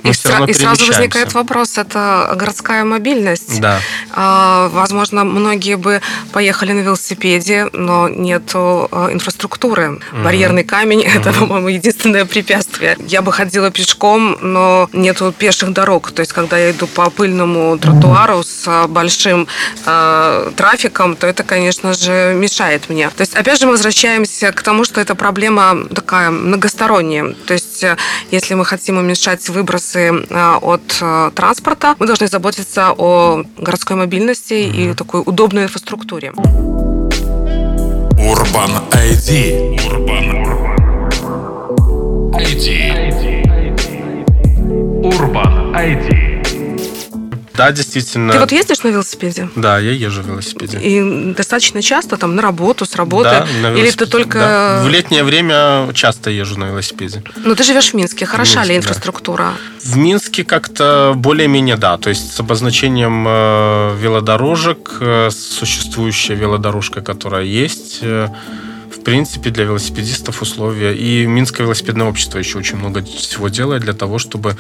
мы 0.04 0.10
и 0.10 0.12
все 0.12 0.30
равно 0.30 0.46
И 0.46 0.54
сразу 0.54 0.86
возникает 0.86 1.34
вопрос, 1.34 1.80
это 1.80 2.36
городская 2.40 2.84
мобильность. 2.84 3.60
Да. 3.60 3.80
А, 4.12 4.70
возможно, 4.70 5.24
многие 5.24 5.76
бы 5.76 6.02
поехали 6.32 6.74
на 6.74 6.82
велосипеде, 6.82 7.68
но 7.74 8.10
нет 8.10 8.56
нету 8.76 8.90
э, 8.92 9.14
инфраструктуры. 9.14 9.90
Угу. 9.92 10.24
Барьерный 10.24 10.64
камень 10.64 11.00
угу. 11.00 11.10
это, 11.10 11.34
по-моему, 11.34 11.68
единственное 11.70 12.26
препятствие. 12.26 12.98
Я 13.08 13.22
бы 13.22 13.32
ходила 13.32 13.72
пешком, 13.72 14.38
но 14.42 14.90
нету 14.94 15.34
пеших 15.38 15.74
дорог. 15.74 16.12
То 16.12 16.22
есть, 16.22 16.34
когда 16.34 16.58
я 16.58 16.72
иду 16.72 16.88
по 16.88 17.10
пыльному 17.10 17.78
тротуару 17.78 18.44
с 18.44 18.88
большим 18.88 19.48
э, 19.86 20.52
трафиком, 20.56 21.16
то 21.16 21.28
это, 21.28 21.44
конечно 21.44 21.94
же, 21.94 22.34
мешает 22.36 22.90
мне. 22.90 23.10
То 23.10 23.22
есть, 23.22 23.36
опять 23.36 23.60
же, 23.60 23.66
мы 23.66 23.74
возвращаемся 23.74 24.52
к 24.52 24.62
тому, 24.62 24.84
что 24.84 25.02
эта 25.02 25.16
проблема 25.16 25.86
такая 25.94 26.32
многосторонняя. 26.32 27.36
То 27.48 27.54
есть, 27.54 27.84
э, 27.84 27.98
если 28.32 28.56
мы 28.56 28.66
хотим 28.66 28.98
уменьшать 28.98 29.50
выбросы 29.50 30.26
э, 30.30 30.58
от 30.62 30.98
э, 31.02 31.32
транспорта, 31.36 31.96
мы 32.00 32.08
должны 32.08 32.28
заботиться 32.28 32.94
о 32.98 33.44
городской 33.58 33.96
мобильности 33.96 34.54
mm-hmm. 34.54 34.92
и 34.92 34.94
такой 34.94 35.22
удобной 35.26 35.64
инфраструктуре. 35.64 36.34
Урбан 38.26 38.72
ID. 38.92 39.30
Урбан 39.86 40.28
ID. 42.34 42.68
Урбан 45.04 45.76
ID. 45.76 46.25
Да, 47.58 47.72
действительно. 47.72 48.34
Ты 48.34 48.40
вот 48.40 48.52
ездишь 48.52 48.84
на 48.84 48.90
велосипеде? 48.90 49.50
Да, 49.56 49.80
я 49.80 49.92
езжу 49.92 50.22
на 50.24 50.32
велосипеде. 50.32 50.80
И 50.80 51.34
достаточно 51.34 51.82
часто 51.82 52.18
там 52.18 52.36
на 52.36 52.42
работу, 52.42 52.86
с 52.86 52.96
работы? 52.96 53.30
Да, 53.30 53.40
на 53.40 53.70
велосипеде. 53.70 53.82
Или 53.82 53.92
ты 53.92 54.06
только... 54.06 54.40
Да. 54.40 54.82
В 54.84 54.90
летнее 54.90 55.24
время 55.24 55.92
часто 55.94 56.30
езжу 56.30 56.60
на 56.60 56.66
велосипеде. 56.66 57.24
Ну, 57.38 57.56
ты 57.56 57.64
живешь 57.64 57.92
в 57.92 57.94
Минске. 57.94 58.26
Хороша 58.26 58.60
Минске, 58.60 58.74
ли 58.74 58.78
инфраструктура? 58.80 59.54
Да. 59.84 59.92
В 59.92 59.98
Минске 59.98 60.44
как-то 60.44 61.14
более-менее 61.16 61.78
да. 61.78 61.98
То 61.98 62.10
есть 62.10 62.34
с 62.34 62.40
обозначением 62.40 63.26
э, 63.28 63.98
велодорожек, 64.00 64.98
э, 65.00 65.30
существующая 65.32 66.36
велодорожка, 66.36 67.02
которая 67.02 67.44
есть... 67.44 68.00
Э, 68.02 68.30
в 68.86 69.04
принципе, 69.06 69.52
для 69.52 69.66
велосипедистов 69.66 70.42
условия. 70.42 70.96
И 70.96 71.28
Минское 71.28 71.66
велосипедное 71.66 72.08
общество 72.08 72.40
еще 72.40 72.58
очень 72.58 72.78
много 72.78 73.04
всего 73.04 73.50
делает 73.50 73.84
для 73.84 73.94
того, 73.94 74.18
чтобы 74.18 74.56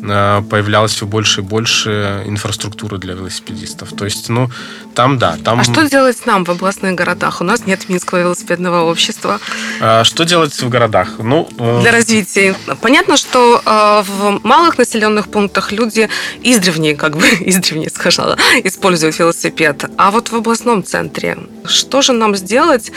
появлялось 0.00 0.92
все 0.92 1.06
больше 1.06 1.40
и 1.40 1.44
больше 1.44 2.22
инфраструктуры 2.26 2.98
для 2.98 3.14
велосипедистов. 3.14 3.92
То 3.92 4.04
есть, 4.04 4.28
ну, 4.28 4.50
там 4.94 5.18
да. 5.18 5.36
Там... 5.44 5.60
А 5.60 5.64
что 5.64 5.88
делать 5.88 6.26
нам 6.26 6.44
в 6.44 6.50
областных 6.50 6.94
городах? 6.94 7.40
У 7.40 7.44
нас 7.44 7.66
нет 7.66 7.88
Минского 7.88 8.18
велосипедного 8.18 8.82
общества. 8.82 9.40
А 9.80 10.04
что 10.04 10.24
делать 10.24 10.54
в 10.60 10.68
городах? 10.68 11.18
Ну, 11.18 11.48
э, 11.58 11.80
Для 11.82 11.92
развития. 11.92 12.54
Понятно, 12.80 13.16
что 13.16 13.62
э, 13.64 14.02
в 14.06 14.40
малых 14.44 14.78
населенных 14.78 15.28
пунктах 15.28 15.72
люди 15.72 16.08
издревне, 16.42 16.94
как 16.94 17.16
бы, 17.16 17.26
издревне, 17.40 17.90
скажала, 17.90 18.36
используют 18.62 19.18
велосипед. 19.18 19.84
А 19.96 20.10
вот 20.10 20.30
в 20.30 20.34
областном 20.34 20.84
центре 20.84 21.36
что 21.66 22.02
же 22.02 22.12
нам 22.12 22.36
сделать 22.36 22.92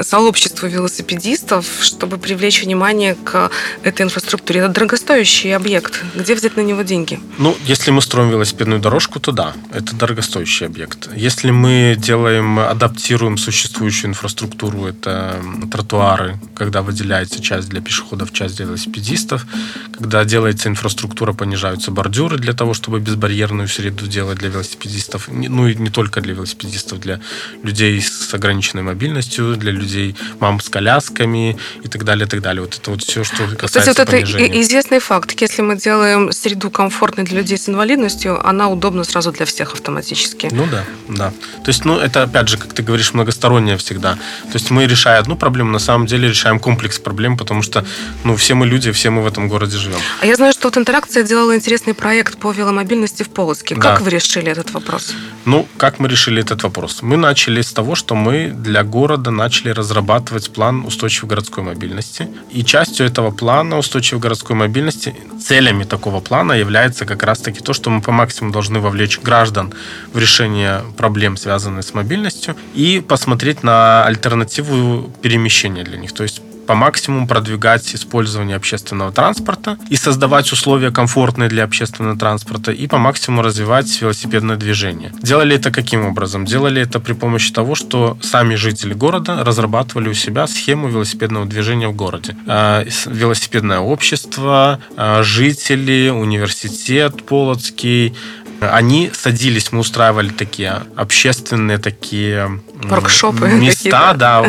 сообществу 0.00 0.68
велосипедистов, 0.68 1.66
чтобы 1.80 2.18
привлечь 2.18 2.62
внимание 2.62 3.14
к 3.14 3.50
этой 3.82 4.02
инфраструктуре? 4.02 4.60
Это 4.60 4.68
дорогостоящий 4.70 5.54
объект. 5.54 6.02
Где 6.14 6.34
взять 6.36 6.56
на 6.56 6.60
него 6.60 6.82
деньги? 6.82 7.20
Ну, 7.38 7.56
если 7.64 7.90
мы 7.90 8.02
строим 8.02 8.30
велосипедную 8.30 8.80
дорожку, 8.80 9.20
то 9.20 9.32
да, 9.32 9.54
это 9.72 9.94
дорогостоящий 9.94 10.66
объект. 10.66 11.08
Если 11.14 11.50
мы 11.50 11.96
делаем, 11.98 12.58
адаптируем 12.58 13.38
существующую 13.38 14.10
инфраструктуру, 14.10 14.86
это 14.86 15.42
тротуары, 15.70 16.38
когда 16.54 16.82
выделяется 16.82 17.42
часть 17.42 17.68
для 17.68 17.80
пешеходов, 17.80 18.32
часть 18.32 18.56
для 18.56 18.66
велосипедистов, 18.66 19.46
когда 19.92 20.24
делается 20.24 20.68
инфраструктура, 20.68 21.32
понижаются 21.32 21.90
бордюры 21.90 22.38
для 22.38 22.52
того, 22.52 22.74
чтобы 22.74 23.00
безбарьерную 23.00 23.68
среду 23.68 24.06
делать 24.06 24.38
для 24.38 24.48
велосипедистов, 24.48 25.28
ну 25.28 25.68
и 25.68 25.74
не 25.74 25.90
только 25.90 26.20
для 26.20 26.34
велосипедистов, 26.34 27.00
для 27.00 27.20
людей 27.62 28.00
с 28.00 28.32
ограниченной 28.34 28.82
мобильностью, 28.82 29.56
для 29.56 29.72
людей, 29.72 30.16
мам 30.40 30.60
с 30.60 30.68
колясками 30.68 31.56
и 31.82 31.88
так 31.88 32.04
далее, 32.04 32.26
и 32.26 32.28
так 32.28 32.40
далее. 32.42 32.62
Вот 32.62 32.76
это 32.76 32.90
вот 32.90 33.02
все, 33.02 33.24
что 33.24 33.36
касается 33.56 33.90
Кстати, 33.90 33.98
вот 33.98 34.10
понижения. 34.10 34.48
это 34.48 34.60
известный 34.62 34.98
факт. 34.98 35.40
Если 35.40 35.62
мы 35.62 35.76
делаем 35.76 36.25
среду 36.32 36.70
комфортной 36.70 37.24
для 37.24 37.38
людей 37.38 37.58
с 37.58 37.68
инвалидностью, 37.68 38.46
она 38.46 38.68
удобна 38.68 39.04
сразу 39.04 39.32
для 39.32 39.46
всех 39.46 39.72
автоматически. 39.72 40.48
Ну 40.52 40.66
да, 40.70 40.84
да. 41.08 41.30
То 41.30 41.68
есть, 41.68 41.84
ну, 41.84 41.98
это, 41.98 42.22
опять 42.22 42.48
же, 42.48 42.58
как 42.58 42.72
ты 42.72 42.82
говоришь, 42.82 43.14
многостороннее 43.14 43.76
всегда. 43.76 44.14
То 44.14 44.54
есть 44.54 44.70
мы, 44.70 44.86
решая 44.86 45.18
одну 45.18 45.36
проблему, 45.36 45.70
на 45.70 45.78
самом 45.78 46.06
деле 46.06 46.28
решаем 46.28 46.58
комплекс 46.58 46.98
проблем, 46.98 47.36
потому 47.36 47.62
что, 47.62 47.84
ну, 48.24 48.36
все 48.36 48.54
мы 48.54 48.66
люди, 48.66 48.92
все 48.92 49.10
мы 49.10 49.22
в 49.22 49.26
этом 49.26 49.48
городе 49.48 49.76
живем. 49.76 49.98
А 50.20 50.26
я 50.26 50.36
знаю, 50.36 50.52
что 50.52 50.68
вот 50.68 50.76
Интеракция 50.76 51.22
делала 51.24 51.56
интересный 51.56 51.94
проект 51.94 52.38
по 52.38 52.52
веломобильности 52.52 53.22
в 53.22 53.28
Полоцке. 53.30 53.74
Как 53.74 53.98
да. 53.98 54.04
вы 54.04 54.10
решили 54.10 54.50
этот 54.50 54.72
вопрос? 54.72 55.14
Ну, 55.44 55.66
как 55.76 55.98
мы 55.98 56.08
решили 56.08 56.40
этот 56.40 56.62
вопрос? 56.62 57.02
Мы 57.02 57.16
начали 57.16 57.60
с 57.60 57.72
того, 57.72 57.94
что 57.94 58.14
мы 58.14 58.52
для 58.54 58.82
города 58.84 59.30
начали 59.30 59.70
разрабатывать 59.70 60.52
план 60.52 60.84
устойчивой 60.86 61.30
городской 61.30 61.64
мобильности. 61.64 62.28
И 62.50 62.64
частью 62.64 63.06
этого 63.06 63.30
плана 63.30 63.78
устойчивой 63.78 64.20
городской 64.20 64.56
мобильности, 64.56 65.14
целями 65.44 65.84
такого 65.84 66.05
плана 66.20 66.52
является 66.52 67.04
как 67.04 67.22
раз-таки 67.22 67.60
то, 67.60 67.72
что 67.72 67.90
мы 67.90 68.00
по 68.00 68.12
максимуму 68.12 68.52
должны 68.52 68.80
вовлечь 68.80 69.18
граждан 69.20 69.72
в 70.12 70.18
решение 70.18 70.82
проблем, 70.96 71.36
связанных 71.36 71.84
с 71.84 71.94
мобильностью, 71.94 72.56
и 72.74 73.04
посмотреть 73.06 73.62
на 73.62 74.04
альтернативу 74.04 75.10
перемещения 75.22 75.84
для 75.84 75.98
них. 75.98 76.12
То 76.12 76.22
есть 76.22 76.42
по 76.66 76.74
максимуму 76.74 77.26
продвигать 77.26 77.94
использование 77.94 78.56
общественного 78.56 79.12
транспорта 79.12 79.78
и 79.88 79.96
создавать 79.96 80.52
условия 80.52 80.90
комфортные 80.90 81.48
для 81.48 81.64
общественного 81.64 82.18
транспорта 82.18 82.72
и 82.72 82.86
по 82.86 82.98
максимуму 82.98 83.42
развивать 83.42 84.00
велосипедное 84.00 84.56
движение. 84.56 85.12
Делали 85.22 85.56
это 85.56 85.70
каким 85.70 86.06
образом? 86.06 86.44
Делали 86.44 86.82
это 86.82 87.00
при 87.00 87.12
помощи 87.12 87.52
того, 87.52 87.74
что 87.74 88.18
сами 88.20 88.54
жители 88.54 88.94
города 88.94 89.44
разрабатывали 89.44 90.08
у 90.08 90.14
себя 90.14 90.46
схему 90.46 90.88
велосипедного 90.88 91.46
движения 91.46 91.88
в 91.88 91.94
городе. 91.94 92.36
А, 92.46 92.84
велосипедное 93.06 93.78
общество, 93.78 94.80
а, 94.96 95.22
жители, 95.22 96.10
университет 96.10 97.24
Полоцкий, 97.24 98.14
они 98.60 99.10
садились, 99.14 99.72
мы 99.72 99.80
устраивали 99.80 100.30
такие 100.30 100.82
общественные 100.96 101.78
такие 101.78 102.60
Воркшопы 102.82 103.48
места, 103.48 104.14
да, 104.14 104.44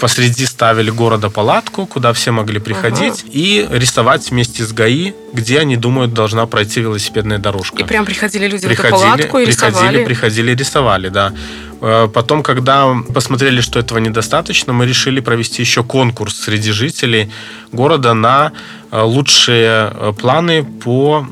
посреди 0.00 0.46
ставили 0.46 0.90
города 0.90 1.30
палатку, 1.30 1.86
куда 1.86 2.12
все 2.12 2.30
могли 2.30 2.58
приходить 2.58 3.22
ага. 3.22 3.30
и 3.32 3.68
рисовать 3.70 4.30
вместе 4.30 4.64
с 4.64 4.72
ГАИ, 4.72 5.12
где 5.32 5.60
они 5.60 5.76
думают 5.76 6.12
должна 6.12 6.46
пройти 6.46 6.80
велосипедная 6.80 7.38
дорожка. 7.38 7.82
И 7.82 7.84
прям 7.84 8.04
приходили 8.04 8.46
люди 8.46 8.66
приходили, 8.66 8.92
в 8.92 8.94
эту 8.94 9.04
палатку 9.04 9.38
и 9.38 9.46
приходили, 9.46 9.76
рисовали? 9.76 10.04
Приходили, 10.04 10.54
рисовали, 10.54 11.08
да. 11.08 11.32
Э, 11.80 12.08
потом, 12.12 12.42
когда 12.42 12.94
посмотрели, 13.14 13.60
что 13.60 13.78
этого 13.78 13.98
недостаточно, 13.98 14.72
мы 14.72 14.86
решили 14.86 15.20
провести 15.20 15.62
еще 15.62 15.82
конкурс 15.82 16.36
среди 16.36 16.72
жителей 16.72 17.30
города 17.72 18.14
на 18.14 18.52
э, 18.90 19.00
лучшие 19.00 19.90
э, 19.92 20.12
планы 20.18 20.64
по 20.64 21.26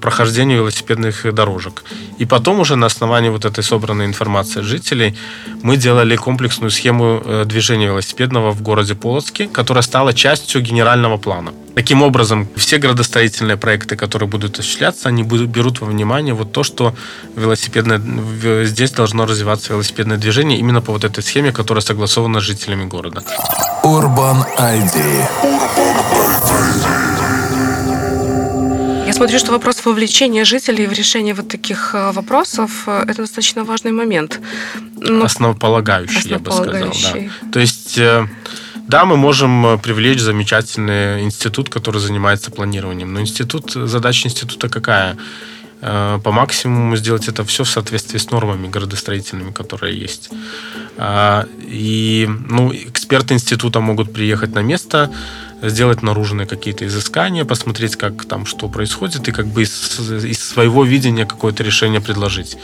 прохождению 0.00 0.58
велосипедных 0.58 1.34
дорожек. 1.34 1.84
И 2.18 2.24
потом 2.26 2.60
уже 2.60 2.76
на 2.76 2.86
основании 2.86 3.30
вот 3.30 3.44
этой 3.44 3.64
собранной 3.64 4.06
информации 4.06 4.62
жителей 4.62 5.16
мы 5.62 5.76
делали 5.76 6.16
комплексную 6.16 6.70
схему 6.70 7.22
движения 7.44 7.86
велосипедного 7.86 8.52
в 8.52 8.62
городе 8.62 8.94
Полоцке, 8.94 9.48
которая 9.48 9.82
стала 9.82 10.12
частью 10.12 10.62
генерального 10.62 11.16
плана. 11.16 11.52
Таким 11.78 12.02
образом, 12.02 12.48
все 12.56 12.78
градостроительные 12.78 13.56
проекты, 13.56 13.94
которые 13.94 14.28
будут 14.28 14.58
осуществляться, 14.58 15.08
они 15.08 15.22
будут, 15.22 15.48
берут 15.48 15.80
во 15.80 15.86
внимание 15.86 16.34
вот 16.34 16.50
то, 16.50 16.64
что 16.64 16.92
велосипедное, 17.36 18.02
здесь 18.64 18.90
должно 18.90 19.26
развиваться 19.26 19.74
велосипедное 19.74 20.16
движение 20.16 20.58
именно 20.58 20.80
по 20.80 20.90
вот 20.90 21.04
этой 21.04 21.22
схеме, 21.22 21.52
которая 21.52 21.80
согласована 21.80 22.40
с 22.40 22.42
жителями 22.42 22.84
города. 22.86 23.22
Urban 23.84 24.44
ID. 24.58 25.28
Я 29.06 29.12
смотрю, 29.12 29.38
что 29.38 29.52
вопрос 29.52 29.84
вовлечения 29.84 30.44
жителей 30.44 30.88
в 30.88 30.92
решение 30.92 31.32
вот 31.32 31.46
таких 31.46 31.94
э, 31.94 32.10
вопросов 32.10 32.88
э,– 32.88 33.04
это 33.08 33.22
достаточно 33.22 33.62
важный 33.62 33.92
момент. 33.92 34.40
Ну, 34.96 35.24
основополагающий, 35.24 36.34
основополагающий, 36.34 36.80
я 36.80 36.88
бы 36.88 37.00
сказал. 37.00 37.22
Да. 37.44 37.52
То 37.52 37.60
есть 37.60 37.98
э, 37.98 38.26
да, 38.88 39.04
мы 39.04 39.16
можем 39.16 39.66
э, 39.66 39.78
привлечь 39.78 40.20
замечательный 40.20 41.22
институт, 41.22 41.68
который 41.68 42.00
занимается 42.00 42.50
планированием. 42.50 43.12
Но 43.12 43.20
институт, 43.20 43.72
задача 43.72 44.28
института 44.28 44.68
какая? 44.70 45.16
Э, 45.80 46.18
по 46.24 46.32
максимуму 46.32 46.96
сделать 46.96 47.28
это 47.28 47.44
все 47.44 47.64
в 47.64 47.68
соответствии 47.68 48.18
с 48.18 48.30
нормами 48.30 48.66
градостроительными, 48.66 49.52
которые 49.52 49.98
есть. 49.98 50.30
А, 50.96 51.46
и 51.60 52.28
ну, 52.48 52.72
эксперты 52.72 53.34
института 53.34 53.80
могут 53.80 54.12
приехать 54.12 54.54
на 54.54 54.60
место, 54.60 55.12
сделать 55.62 56.02
наружные 56.02 56.46
какие-то 56.46 56.86
изыскания, 56.86 57.44
посмотреть, 57.44 57.96
как 57.96 58.24
там 58.24 58.46
что 58.46 58.68
происходит, 58.68 59.28
и 59.28 59.32
как 59.32 59.46
бы 59.46 59.62
из, 59.62 60.00
из 60.10 60.42
своего 60.42 60.82
видения 60.84 61.26
какое-то 61.26 61.62
решение 61.62 62.00
предложить. 62.00 62.56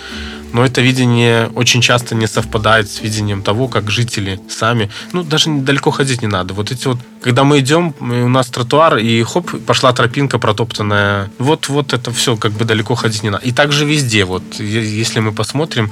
Но 0.54 0.64
это 0.64 0.80
видение 0.80 1.50
очень 1.56 1.80
часто 1.80 2.14
не 2.14 2.28
совпадает 2.28 2.88
с 2.88 3.00
видением 3.02 3.42
того, 3.42 3.66
как 3.68 3.90
жители 3.90 4.40
сами, 4.48 4.88
ну, 5.12 5.24
даже 5.24 5.50
далеко 5.50 5.90
ходить 5.90 6.22
не 6.22 6.28
надо. 6.28 6.54
Вот 6.54 6.70
эти 6.70 6.86
вот, 6.86 6.98
когда 7.20 7.42
мы 7.42 7.58
идем, 7.58 7.92
у 8.00 8.28
нас 8.28 8.46
тротуар, 8.46 8.98
и 8.98 9.22
хоп, 9.24 9.50
пошла 9.66 9.92
тропинка 9.92 10.38
протоптанная. 10.38 11.28
Вот, 11.38 11.68
вот 11.68 11.92
это 11.92 12.12
все, 12.12 12.36
как 12.36 12.52
бы 12.52 12.64
далеко 12.64 12.94
ходить 12.94 13.24
не 13.24 13.30
надо. 13.30 13.44
И 13.44 13.50
также 13.52 13.84
везде, 13.84 14.24
вот, 14.24 14.42
если 14.60 15.18
мы 15.18 15.32
посмотрим, 15.32 15.90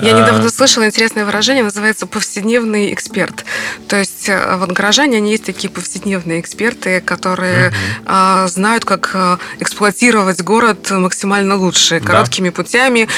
я 0.00 0.12
недавно 0.12 0.48
слышала 0.50 0.86
интересное 0.86 1.24
выражение, 1.24 1.64
называется 1.64 2.06
повседневный 2.06 2.92
эксперт. 2.94 3.44
То 3.88 3.96
есть 3.96 4.28
э, 4.28 4.56
вот 4.56 4.70
горожане, 4.70 5.16
они 5.16 5.32
есть 5.32 5.44
такие 5.44 5.70
повседневные 5.70 6.40
эксперты, 6.40 7.00
которые 7.00 7.68
угу. 7.68 8.48
знают, 8.48 8.84
как 8.84 9.10
э, 9.14 9.38
эксплуатировать 9.58 10.42
город 10.42 10.90
максимально 10.90 11.56
лучше, 11.56 11.98
короткими 12.00 12.50
да. 12.50 12.54
путями, 12.54 13.08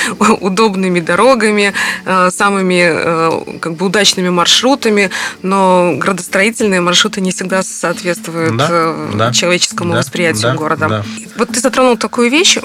удобными 0.70 1.00
дорогами, 1.00 1.72
э, 2.06 2.30
самыми 2.30 3.58
как 3.58 3.74
бы 3.74 3.86
удачными 3.86 4.28
маршрутами, 4.28 5.10
но 5.42 5.94
градостроительные 5.96 6.80
маршруты 6.80 7.20
не 7.20 7.32
всегда 7.32 7.62
соответствуют 7.62 8.56
да, 8.56 8.94
да, 9.14 9.32
человеческому 9.32 9.92
да, 9.92 9.98
восприятию 9.98 10.52
да, 10.52 10.54
города. 10.54 10.88
Да. 10.88 11.04
Вот 11.36 11.48
ты 11.48 11.60
затронул 11.60 11.96
такую 11.96 12.30
вещь 12.30 12.56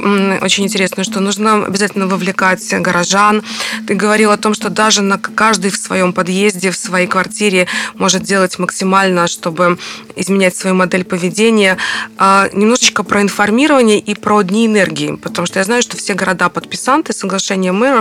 очень 0.41 0.65
интересную, 0.65 1.05
что 1.05 1.19
нужно 1.19 1.65
обязательно 1.65 2.07
вовлекать 2.07 2.73
горожан. 2.81 3.41
Ты 3.87 3.95
говорил 3.95 4.31
о 4.31 4.37
том, 4.37 4.53
что 4.53 4.69
даже 4.69 5.01
на 5.01 5.17
каждый 5.17 5.71
в 5.71 5.77
своем 5.77 6.13
подъезде, 6.13 6.71
в 6.71 6.77
своей 6.77 7.07
квартире 7.07 7.67
может 7.95 8.23
делать 8.23 8.59
максимально, 8.59 9.27
чтобы 9.27 9.77
изменять 10.15 10.55
свою 10.55 10.75
модель 10.75 11.03
поведения. 11.03 11.77
А, 12.17 12.49
немножечко 12.53 13.03
про 13.03 13.21
информирование 13.21 13.99
и 13.99 14.13
про 14.15 14.41
дни 14.41 14.65
энергии, 14.65 15.15
потому 15.15 15.45
что 15.45 15.59
я 15.59 15.65
знаю, 15.65 15.81
что 15.81 15.97
все 15.97 16.13
города-подписанты 16.13 17.13
соглашения 17.13 17.71
мэров 17.71 17.94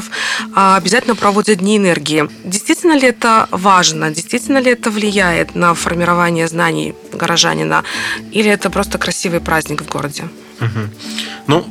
а, 0.54 0.76
обязательно 0.76 1.14
проводят 1.14 1.58
дни 1.58 1.76
энергии. 1.76 2.28
Действительно 2.44 2.92
ли 2.92 3.08
это 3.08 3.48
важно? 3.50 4.10
Действительно 4.10 4.58
ли 4.58 4.72
это 4.72 4.90
влияет 4.90 5.54
на 5.54 5.74
формирование 5.74 6.48
знаний 6.48 6.94
горожанина? 7.12 7.84
Или 8.32 8.50
это 8.50 8.70
просто 8.70 8.98
красивый 8.98 9.40
праздник 9.40 9.82
в 9.82 9.88
городе? 9.88 10.24
Ну, 11.46 11.66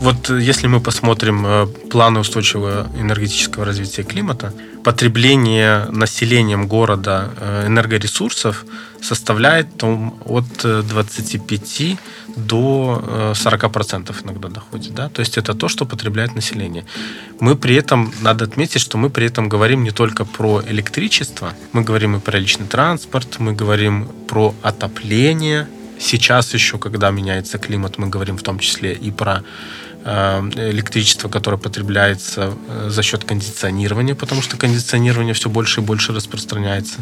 вот 0.00 0.30
если 0.30 0.68
мы 0.68 0.80
посмотрим 0.80 1.44
э, 1.46 1.66
планы 1.90 2.20
устойчивого 2.20 2.90
энергетического 2.98 3.64
развития 3.66 4.04
климата, 4.04 4.54
потребление 4.84 5.84
населением 5.90 6.66
города 6.66 7.30
э, 7.36 7.66
энергоресурсов 7.66 8.64
составляет 9.02 9.84
от 9.84 10.46
25 10.62 11.80
э, 11.80 11.96
до 12.36 13.34
40% 13.34 14.14
иногда 14.24 14.48
доходит. 14.48 14.94
Да? 14.94 15.08
То 15.10 15.20
есть 15.20 15.36
это 15.36 15.52
то, 15.52 15.68
что 15.68 15.84
потребляет 15.84 16.34
население. 16.34 16.84
Мы 17.38 17.54
при 17.54 17.74
этом, 17.74 18.14
надо 18.22 18.44
отметить, 18.44 18.80
что 18.80 18.96
мы 18.96 19.10
при 19.10 19.26
этом 19.26 19.50
говорим 19.50 19.84
не 19.84 19.90
только 19.90 20.24
про 20.24 20.62
электричество, 20.66 21.52
мы 21.72 21.82
говорим 21.82 22.16
и 22.16 22.20
про 22.20 22.38
личный 22.38 22.66
транспорт, 22.66 23.38
мы 23.38 23.52
говорим 23.52 24.08
про 24.26 24.54
отопление, 24.62 25.66
Сейчас 26.02 26.52
еще, 26.52 26.78
когда 26.78 27.10
меняется 27.10 27.58
климат, 27.58 27.96
мы 27.96 28.08
говорим 28.08 28.36
в 28.36 28.42
том 28.42 28.58
числе 28.58 28.92
и 28.92 29.12
про 29.12 29.44
электричество, 30.04 31.28
которое 31.28 31.56
потребляется 31.56 32.54
э, 32.68 32.88
за 32.90 33.02
счет 33.02 33.24
кондиционирования, 33.24 34.14
потому 34.14 34.42
что 34.42 34.56
кондиционирование 34.56 35.34
все 35.34 35.48
больше 35.48 35.80
и 35.80 35.84
больше 35.84 36.12
распространяется. 36.12 37.00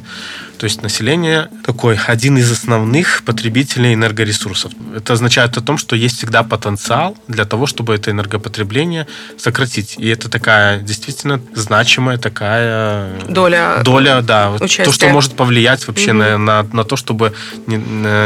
То 0.58 0.64
есть 0.64 0.82
население 0.82 1.48
такой 1.64 1.96
один 1.96 2.36
из 2.38 2.50
основных 2.50 3.22
потребителей 3.24 3.94
энергоресурсов. 3.94 4.72
Это 4.94 5.14
означает 5.14 5.56
о 5.56 5.60
том, 5.60 5.78
что 5.78 5.96
есть 5.96 6.18
всегда 6.18 6.42
потенциал 6.42 7.16
для 7.28 7.44
того, 7.44 7.66
чтобы 7.66 7.94
это 7.94 8.10
энергопотребление 8.10 9.06
сократить. 9.38 9.96
И 9.98 10.06
это 10.08 10.28
такая 10.28 10.80
действительно 10.80 11.40
значимая 11.54 12.18
такая 12.18 13.10
доля, 13.28 13.80
доля 13.82 14.20
да, 14.20 14.50
участия. 14.50 14.84
то, 14.84 14.92
что 14.92 15.08
может 15.08 15.34
повлиять 15.34 15.86
вообще 15.86 16.10
угу. 16.10 16.18
на, 16.18 16.38
на, 16.38 16.62
на 16.72 16.84
то, 16.84 16.96
чтобы 16.96 17.32
не, 17.66 17.76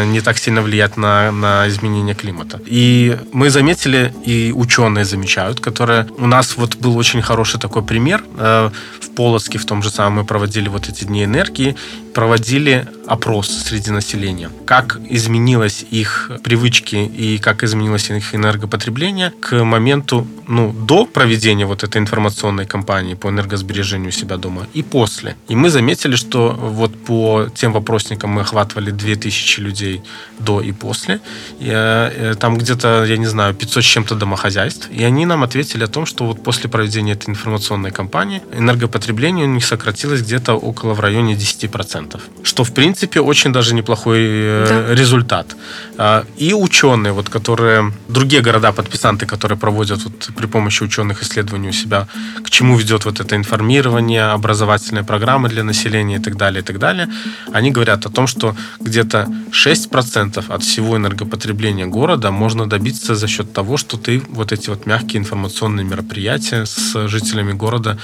не 0.06 0.20
так 0.20 0.38
сильно 0.38 0.62
влиять 0.62 0.96
на, 0.96 1.30
на 1.30 1.68
изменение 1.68 2.14
климата. 2.14 2.60
И 2.66 3.16
мы 3.32 3.50
заметили 3.50 4.12
и 4.24 4.52
ученые 4.64 5.04
замечают, 5.04 5.60
которые... 5.60 6.06
У 6.18 6.26
нас 6.26 6.56
вот 6.56 6.76
был 6.76 6.96
очень 6.96 7.22
хороший 7.22 7.60
такой 7.60 7.82
пример. 7.82 8.24
Э, 8.38 8.70
в 9.00 9.10
Полоцке 9.14 9.58
в 9.58 9.64
том 9.64 9.82
же 9.82 9.90
самом 9.90 10.12
мы 10.14 10.24
проводили 10.24 10.68
вот 10.68 10.88
эти 10.88 11.04
дни 11.04 11.24
энергии, 11.24 11.76
проводили 12.14 12.86
опрос 13.06 13.48
среди 13.48 13.90
населения. 13.90 14.50
Как 14.66 14.98
изменилось 15.10 15.84
их 15.92 16.30
привычки 16.42 16.96
и 16.96 17.38
как 17.38 17.62
изменилось 17.64 18.10
их 18.10 18.34
энергопотребление 18.34 19.30
к 19.30 19.64
моменту, 19.64 20.26
ну, 20.48 20.72
до 20.72 21.06
проведения 21.06 21.66
вот 21.66 21.84
этой 21.84 21.98
информационной 21.98 22.66
кампании 22.66 23.14
по 23.14 23.28
энергосбережению 23.28 24.12
себя 24.12 24.36
дома 24.36 24.66
и 24.76 24.82
после. 24.82 25.36
И 25.48 25.56
мы 25.56 25.70
заметили, 25.70 26.16
что 26.16 26.50
вот 26.50 26.92
по 27.04 27.46
тем 27.54 27.72
вопросникам 27.72 28.30
мы 28.30 28.40
охватывали 28.40 28.90
2000 28.90 29.60
людей 29.60 30.02
до 30.38 30.60
и 30.60 30.72
после. 30.72 31.20
И, 31.60 31.70
э, 31.70 32.34
там 32.38 32.58
где-то, 32.58 33.04
я 33.04 33.16
не 33.16 33.26
знаю, 33.26 33.54
500 33.54 33.82
с 33.82 33.86
чем-то 33.86 34.14
домохозяйств. 34.14 34.53
И 34.90 35.02
они 35.04 35.26
нам 35.26 35.42
ответили 35.42 35.84
о 35.84 35.88
том, 35.88 36.06
что 36.06 36.26
вот 36.26 36.42
после 36.42 36.70
проведения 36.70 37.12
этой 37.12 37.30
информационной 37.30 37.90
кампании 37.90 38.42
энергопотребление 38.52 39.46
у 39.46 39.48
них 39.48 39.64
сократилось 39.64 40.22
где-то 40.22 40.54
около 40.54 40.94
в 40.94 41.00
районе 41.00 41.34
10% 41.34 42.20
что, 42.54 42.62
в 42.62 42.72
принципе, 42.72 43.20
очень 43.20 43.52
даже 43.52 43.74
неплохой 43.74 44.18
э, 44.20 44.66
да. 44.68 44.94
результат. 44.94 45.56
А, 45.98 46.24
и 46.36 46.54
ученые, 46.54 47.12
вот, 47.12 47.28
которые, 47.28 47.92
другие 48.08 48.42
города-подписанты, 48.42 49.26
которые 49.26 49.58
проводят 49.58 50.04
вот, 50.04 50.30
при 50.36 50.46
помощи 50.46 50.84
ученых 50.84 51.22
исследований 51.22 51.70
у 51.70 51.72
себя, 51.72 52.06
к 52.44 52.50
чему 52.50 52.76
ведет 52.76 53.04
вот 53.04 53.20
это 53.20 53.34
информирование, 53.34 54.24
образовательные 54.24 55.04
программы 55.04 55.48
для 55.48 55.64
населения 55.64 56.16
и 56.16 56.20
так 56.20 56.36
далее, 56.36 56.60
и 56.60 56.64
так 56.64 56.78
далее, 56.78 57.08
они 57.52 57.70
говорят 57.72 58.06
о 58.06 58.10
том, 58.10 58.26
что 58.26 58.54
где-то 58.80 59.26
6% 59.50 60.44
от 60.48 60.62
всего 60.62 60.96
энергопотребления 60.96 61.86
города 61.86 62.30
можно 62.30 62.68
добиться 62.68 63.14
за 63.14 63.26
счет 63.26 63.52
того, 63.52 63.76
что 63.76 63.96
ты 63.96 64.22
вот 64.28 64.43
эти 64.52 64.70
вот 64.70 64.86
мягкие 64.86 65.20
информационные 65.20 65.84
мероприятия 65.84 66.66
с 66.66 67.08
жителями 67.08 67.52
города 67.52 67.98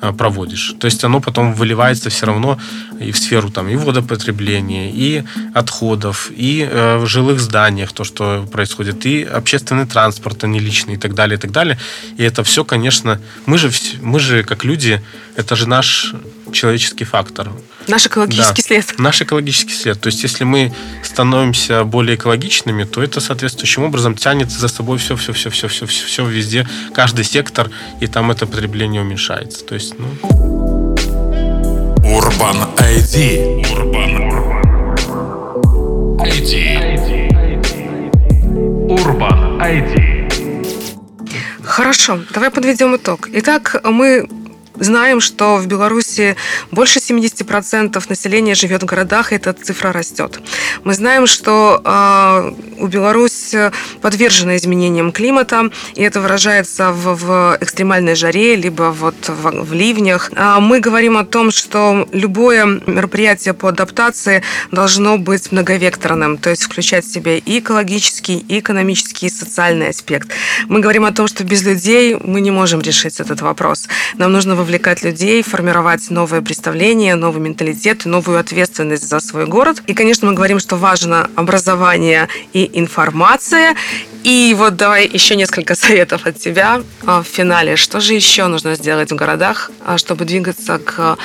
э, 0.00 0.12
проводишь. 0.12 0.74
То 0.78 0.86
есть 0.86 1.04
оно 1.04 1.20
потом 1.20 1.54
выливается 1.54 2.10
все 2.10 2.26
равно 2.26 2.58
и 3.00 3.12
в 3.12 3.18
сферу 3.18 3.50
там 3.50 3.68
и 3.68 3.76
водопотребления, 3.76 4.90
и 4.90 5.24
отходов, 5.54 6.30
и 6.30 6.68
э, 6.70 6.98
в 6.98 7.06
жилых 7.06 7.40
зданиях 7.40 7.92
то, 7.92 8.04
что 8.04 8.46
происходит, 8.50 9.06
и 9.06 9.22
общественный 9.22 9.86
транспорт, 9.86 10.44
а 10.44 10.46
не 10.46 10.60
личный, 10.60 10.94
и 10.94 10.98
так 10.98 11.14
далее, 11.14 11.36
и 11.36 11.40
так 11.40 11.50
далее. 11.50 11.78
И 12.16 12.22
это 12.22 12.42
все, 12.44 12.64
конечно, 12.64 13.20
мы 13.46 13.58
же, 13.58 13.70
мы 14.00 14.20
же 14.20 14.42
как 14.42 14.64
люди, 14.64 15.02
это 15.36 15.56
же 15.56 15.68
наш 15.68 16.14
человеческий 16.52 17.04
фактор. 17.04 17.50
Наш 17.88 18.06
экологический 18.06 18.62
да, 18.62 18.66
след. 18.66 18.98
Наш 18.98 19.22
экологический 19.22 19.74
след. 19.74 20.00
То 20.00 20.08
есть, 20.08 20.22
если 20.22 20.44
мы 20.44 20.72
становимся 21.02 21.84
более 21.84 22.16
экологичными, 22.16 22.84
то 22.84 23.02
это 23.02 23.20
соответствующим 23.20 23.84
образом 23.84 24.14
тянет 24.14 24.50
за 24.50 24.68
собой 24.68 24.98
все, 24.98 25.16
все, 25.16 25.32
все, 25.32 25.50
все, 25.50 25.68
все, 25.68 25.86
все, 25.86 26.06
все 26.06 26.26
везде, 26.26 26.68
каждый 26.94 27.24
сектор, 27.24 27.70
и 28.00 28.06
там 28.06 28.30
это 28.30 28.46
потребление 28.46 29.02
уменьшается. 29.02 29.64
То 29.64 29.74
есть, 29.74 29.94
ну. 29.98 30.06
Урбан 32.04 32.56
ID. 32.78 33.64
Урбан 33.72 34.12
ID. 36.20 36.82
Урбан 38.88 39.60
ID. 39.60 40.12
Хорошо, 41.62 42.20
давай 42.34 42.50
подведем 42.50 42.96
итог. 42.96 43.28
Итак, 43.32 43.80
мы 43.84 44.28
знаем, 44.82 45.20
что 45.20 45.56
в 45.56 45.66
Беларуси 45.66 46.36
больше 46.70 46.98
70% 46.98 48.02
населения 48.08 48.54
живет 48.54 48.82
в 48.82 48.86
городах, 48.86 49.32
и 49.32 49.36
эта 49.36 49.52
цифра 49.52 49.92
растет. 49.92 50.40
Мы 50.84 50.94
знаем, 50.94 51.26
что 51.26 51.80
э, 51.84 52.52
у 52.78 52.86
Беларуси 52.86 53.70
подвержена 54.00 54.56
изменениям 54.56 55.12
климата, 55.12 55.70
и 55.94 56.02
это 56.02 56.20
выражается 56.20 56.92
в, 56.92 57.14
в 57.14 57.58
экстремальной 57.60 58.14
жаре, 58.14 58.56
либо 58.56 58.94
вот 58.98 59.28
в, 59.28 59.64
в 59.64 59.72
ливнях. 59.72 60.30
А 60.34 60.60
мы 60.60 60.80
говорим 60.80 61.16
о 61.16 61.24
том, 61.24 61.50
что 61.50 62.08
любое 62.12 62.66
мероприятие 62.86 63.54
по 63.54 63.68
адаптации 63.68 64.42
должно 64.70 65.18
быть 65.18 65.52
многовекторным, 65.52 66.38
то 66.38 66.50
есть 66.50 66.64
включать 66.64 67.04
в 67.04 67.12
себя 67.12 67.36
и 67.36 67.58
экологический, 67.58 68.44
и 68.48 68.58
экономический, 68.58 69.26
и 69.26 69.30
социальный 69.30 69.88
аспект. 69.88 70.28
Мы 70.68 70.80
говорим 70.80 71.04
о 71.04 71.12
том, 71.12 71.28
что 71.28 71.44
без 71.44 71.62
людей 71.62 72.16
мы 72.22 72.40
не 72.40 72.50
можем 72.50 72.80
решить 72.80 73.20
этот 73.20 73.40
вопрос. 73.42 73.88
Нам 74.16 74.32
нужно 74.32 74.54
вовлекать 74.54 74.71
людей, 75.02 75.42
формировать 75.42 76.10
новое 76.10 76.42
представление, 76.42 77.14
новый 77.14 77.40
менталитет, 77.40 78.04
новую 78.04 78.38
ответственность 78.38 79.08
за 79.08 79.20
свой 79.20 79.46
город. 79.46 79.82
И, 79.86 79.94
конечно, 79.94 80.28
мы 80.28 80.34
говорим, 80.34 80.58
что 80.58 80.76
важно 80.76 81.30
образование 81.36 82.28
и 82.52 82.70
информация, 82.72 83.74
И 84.24 84.54
вот 84.56 84.76
давай 84.76 85.06
еще 85.06 85.36
несколько 85.36 85.74
советов 85.74 86.26
от 86.26 86.38
тебя 86.38 86.82
а, 87.06 87.22
в 87.22 87.26
финале. 87.26 87.76
Что 87.76 88.00
же 88.00 88.14
еще 88.14 88.46
нужно 88.46 88.74
сделать 88.74 89.10
в 89.10 89.16
городах, 89.16 89.70
а, 89.84 89.98
чтобы 89.98 90.24
двигаться 90.24 90.78
к 90.78 91.16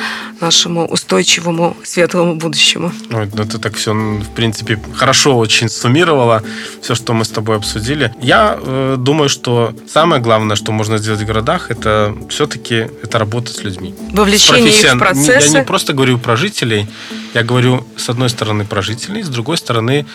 нашему 0.42 0.88
устойчивому 0.88 1.78
светлому 1.84 2.36
будущему? 2.36 2.92
Ой, 3.12 3.30
ну 3.34 3.46
ты 3.46 3.60
так 3.60 3.76
все, 3.76 3.94
в 3.94 4.30
принципе, 4.36 4.80
хорошо 4.96 5.38
очень 5.38 5.70
суммировала 5.70 6.44
все, 6.82 6.96
что 6.96 7.14
мы 7.14 7.26
с 7.26 7.30
тобой 7.30 7.58
обсудили. 7.58 8.14
Я 8.22 8.58
э, 8.60 8.96
думаю, 8.98 9.30
что 9.30 9.74
самое 9.88 10.22
главное, 10.22 10.56
что 10.56 10.72
можно 10.72 10.98
сделать 10.98 11.22
в 11.22 11.26
городах, 11.26 11.72
это 11.72 12.16
все-таки 12.30 12.88
это 13.04 13.20
работа 13.20 13.52
с 13.52 13.64
людьми. 13.64 13.94
Вовлечение 14.12 14.72
их 14.72 14.94
в 14.94 14.98
процессы. 14.98 15.48
Я 15.48 15.60
не 15.60 15.66
просто 15.66 15.94
говорю 15.94 16.18
про 16.18 16.36
жителей, 16.36 16.88
я 17.34 17.44
говорю, 17.44 17.86
с 17.98 18.10
одной 18.10 18.30
стороны, 18.30 18.66
про 18.66 18.82
жителей, 18.82 19.24
с 19.24 19.30
другой 19.30 19.58
стороны, 19.58 20.06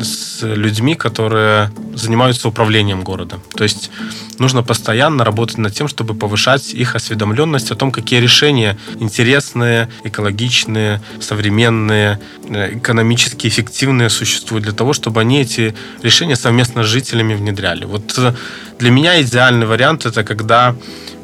с 0.00 0.42
людьми, 0.42 0.94
которые 0.94 1.70
занимаются 1.94 2.48
управлением 2.48 3.02
городом. 3.02 3.40
То 3.54 3.64
есть 3.64 3.90
нужно 4.38 4.62
постоянно 4.62 5.24
работать 5.24 5.58
над 5.58 5.74
тем, 5.74 5.88
чтобы 5.88 6.14
повышать 6.14 6.74
их 6.74 6.94
осведомленность 6.94 7.70
о 7.70 7.76
том, 7.76 7.92
какие 7.92 8.20
решения 8.20 8.78
интересные, 9.00 9.88
экологичные, 10.04 11.00
современные, 11.20 12.18
э, 12.48 12.78
экономически 12.78 13.48
эффективные 13.48 14.10
существуют 14.10 14.64
для 14.64 14.72
того, 14.72 14.92
чтобы 14.92 15.20
они 15.20 15.40
эти 15.40 15.74
решения 16.02 16.36
совместно 16.36 16.82
с 16.82 16.86
жителями 16.86 17.34
внедряли. 17.34 17.84
Вот 17.84 18.18
э, 18.18 18.34
для 18.78 18.90
меня 18.90 19.20
идеальный 19.22 19.66
вариант 19.66 20.06
это 20.06 20.24
когда 20.24 20.74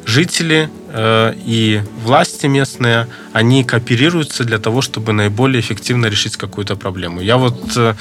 жители 0.07 0.71
э, 0.88 1.35
и 1.45 1.83
власти 2.03 2.47
местные, 2.47 3.09
они 3.33 3.64
кооперируются 3.64 4.45
для 4.45 4.59
того, 4.59 4.81
чтобы 4.81 5.12
наиболее 5.12 5.61
эффективно 5.61 6.07
решить 6.07 6.37
какую-то 6.37 6.77
проблему. 6.77 7.21
Я 7.21 7.37
вот 7.37 7.77
э, 7.77 7.95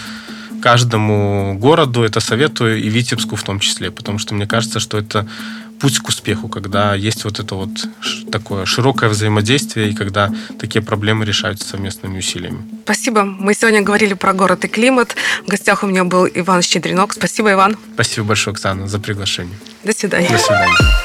каждому 0.62 1.58
городу 1.60 2.04
это 2.04 2.20
советую, 2.20 2.82
и 2.82 2.90
Витебску 2.90 3.36
в 3.36 3.44
том 3.44 3.60
числе, 3.60 3.92
потому 3.92 4.20
что 4.20 4.34
мне 4.36 4.46
кажется, 4.46 4.80
что 4.80 4.98
это 4.98 5.28
путь 5.80 6.00
к 6.00 6.08
успеху, 6.08 6.48
когда 6.48 6.96
есть 6.96 7.24
вот 7.26 7.40
это 7.40 7.56
вот 7.56 7.70
такое 8.32 8.66
широкое 8.66 9.10
взаимодействие, 9.10 9.90
и 9.90 9.94
когда 9.94 10.32
такие 10.60 10.82
проблемы 10.82 11.26
решаются 11.26 11.68
совместными 11.68 12.20
усилиями. 12.20 12.64
Спасибо. 12.84 13.24
Мы 13.24 13.54
сегодня 13.54 13.82
говорили 13.82 14.14
про 14.14 14.34
город 14.34 14.64
и 14.66 14.68
климат. 14.68 15.16
В 15.46 15.50
гостях 15.50 15.84
у 15.84 15.88
меня 15.88 16.04
был 16.04 16.28
Иван 16.34 16.62
Щедринок. 16.62 17.14
Спасибо, 17.14 17.52
Иван. 17.52 17.78
Спасибо 17.94 18.28
большое, 18.28 18.54
Оксана, 18.54 18.88
за 18.88 19.00
приглашение. 19.00 19.58
До 19.84 19.94
свидания. 19.94 20.30
До 20.30 20.38
свидания. 20.38 21.05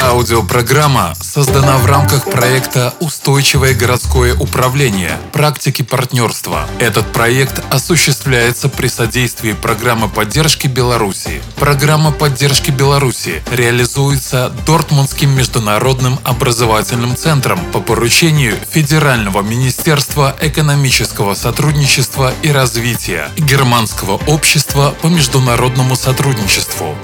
Аудиопрограмма 0.00 1.14
создана 1.20 1.78
в 1.78 1.86
рамках 1.86 2.30
проекта 2.30 2.92
«Устойчивое 3.00 3.74
городское 3.74 4.34
управление. 4.34 5.18
Практики 5.32 5.82
партнерства». 5.82 6.66
Этот 6.78 7.10
проект 7.12 7.62
осуществляется 7.72 8.68
при 8.68 8.88
содействии 8.88 9.52
программы 9.52 10.08
поддержки 10.08 10.66
Беларуси. 10.66 11.40
Программа 11.56 12.12
поддержки 12.12 12.70
Беларуси 12.70 13.42
реализуется 13.50 14.52
Дортмундским 14.66 15.34
международным 15.34 16.18
образовательным 16.24 17.16
центром 17.16 17.58
по 17.72 17.80
поручению 17.80 18.56
Федерального 18.70 19.40
министерства 19.40 20.36
экономического 20.40 21.34
сотрудничества 21.34 22.32
и 22.42 22.50
развития 22.50 23.30
Германского 23.38 24.20
общества 24.26 24.94
по 25.00 25.06
международному 25.06 25.96
сотрудничеству. 25.96 26.94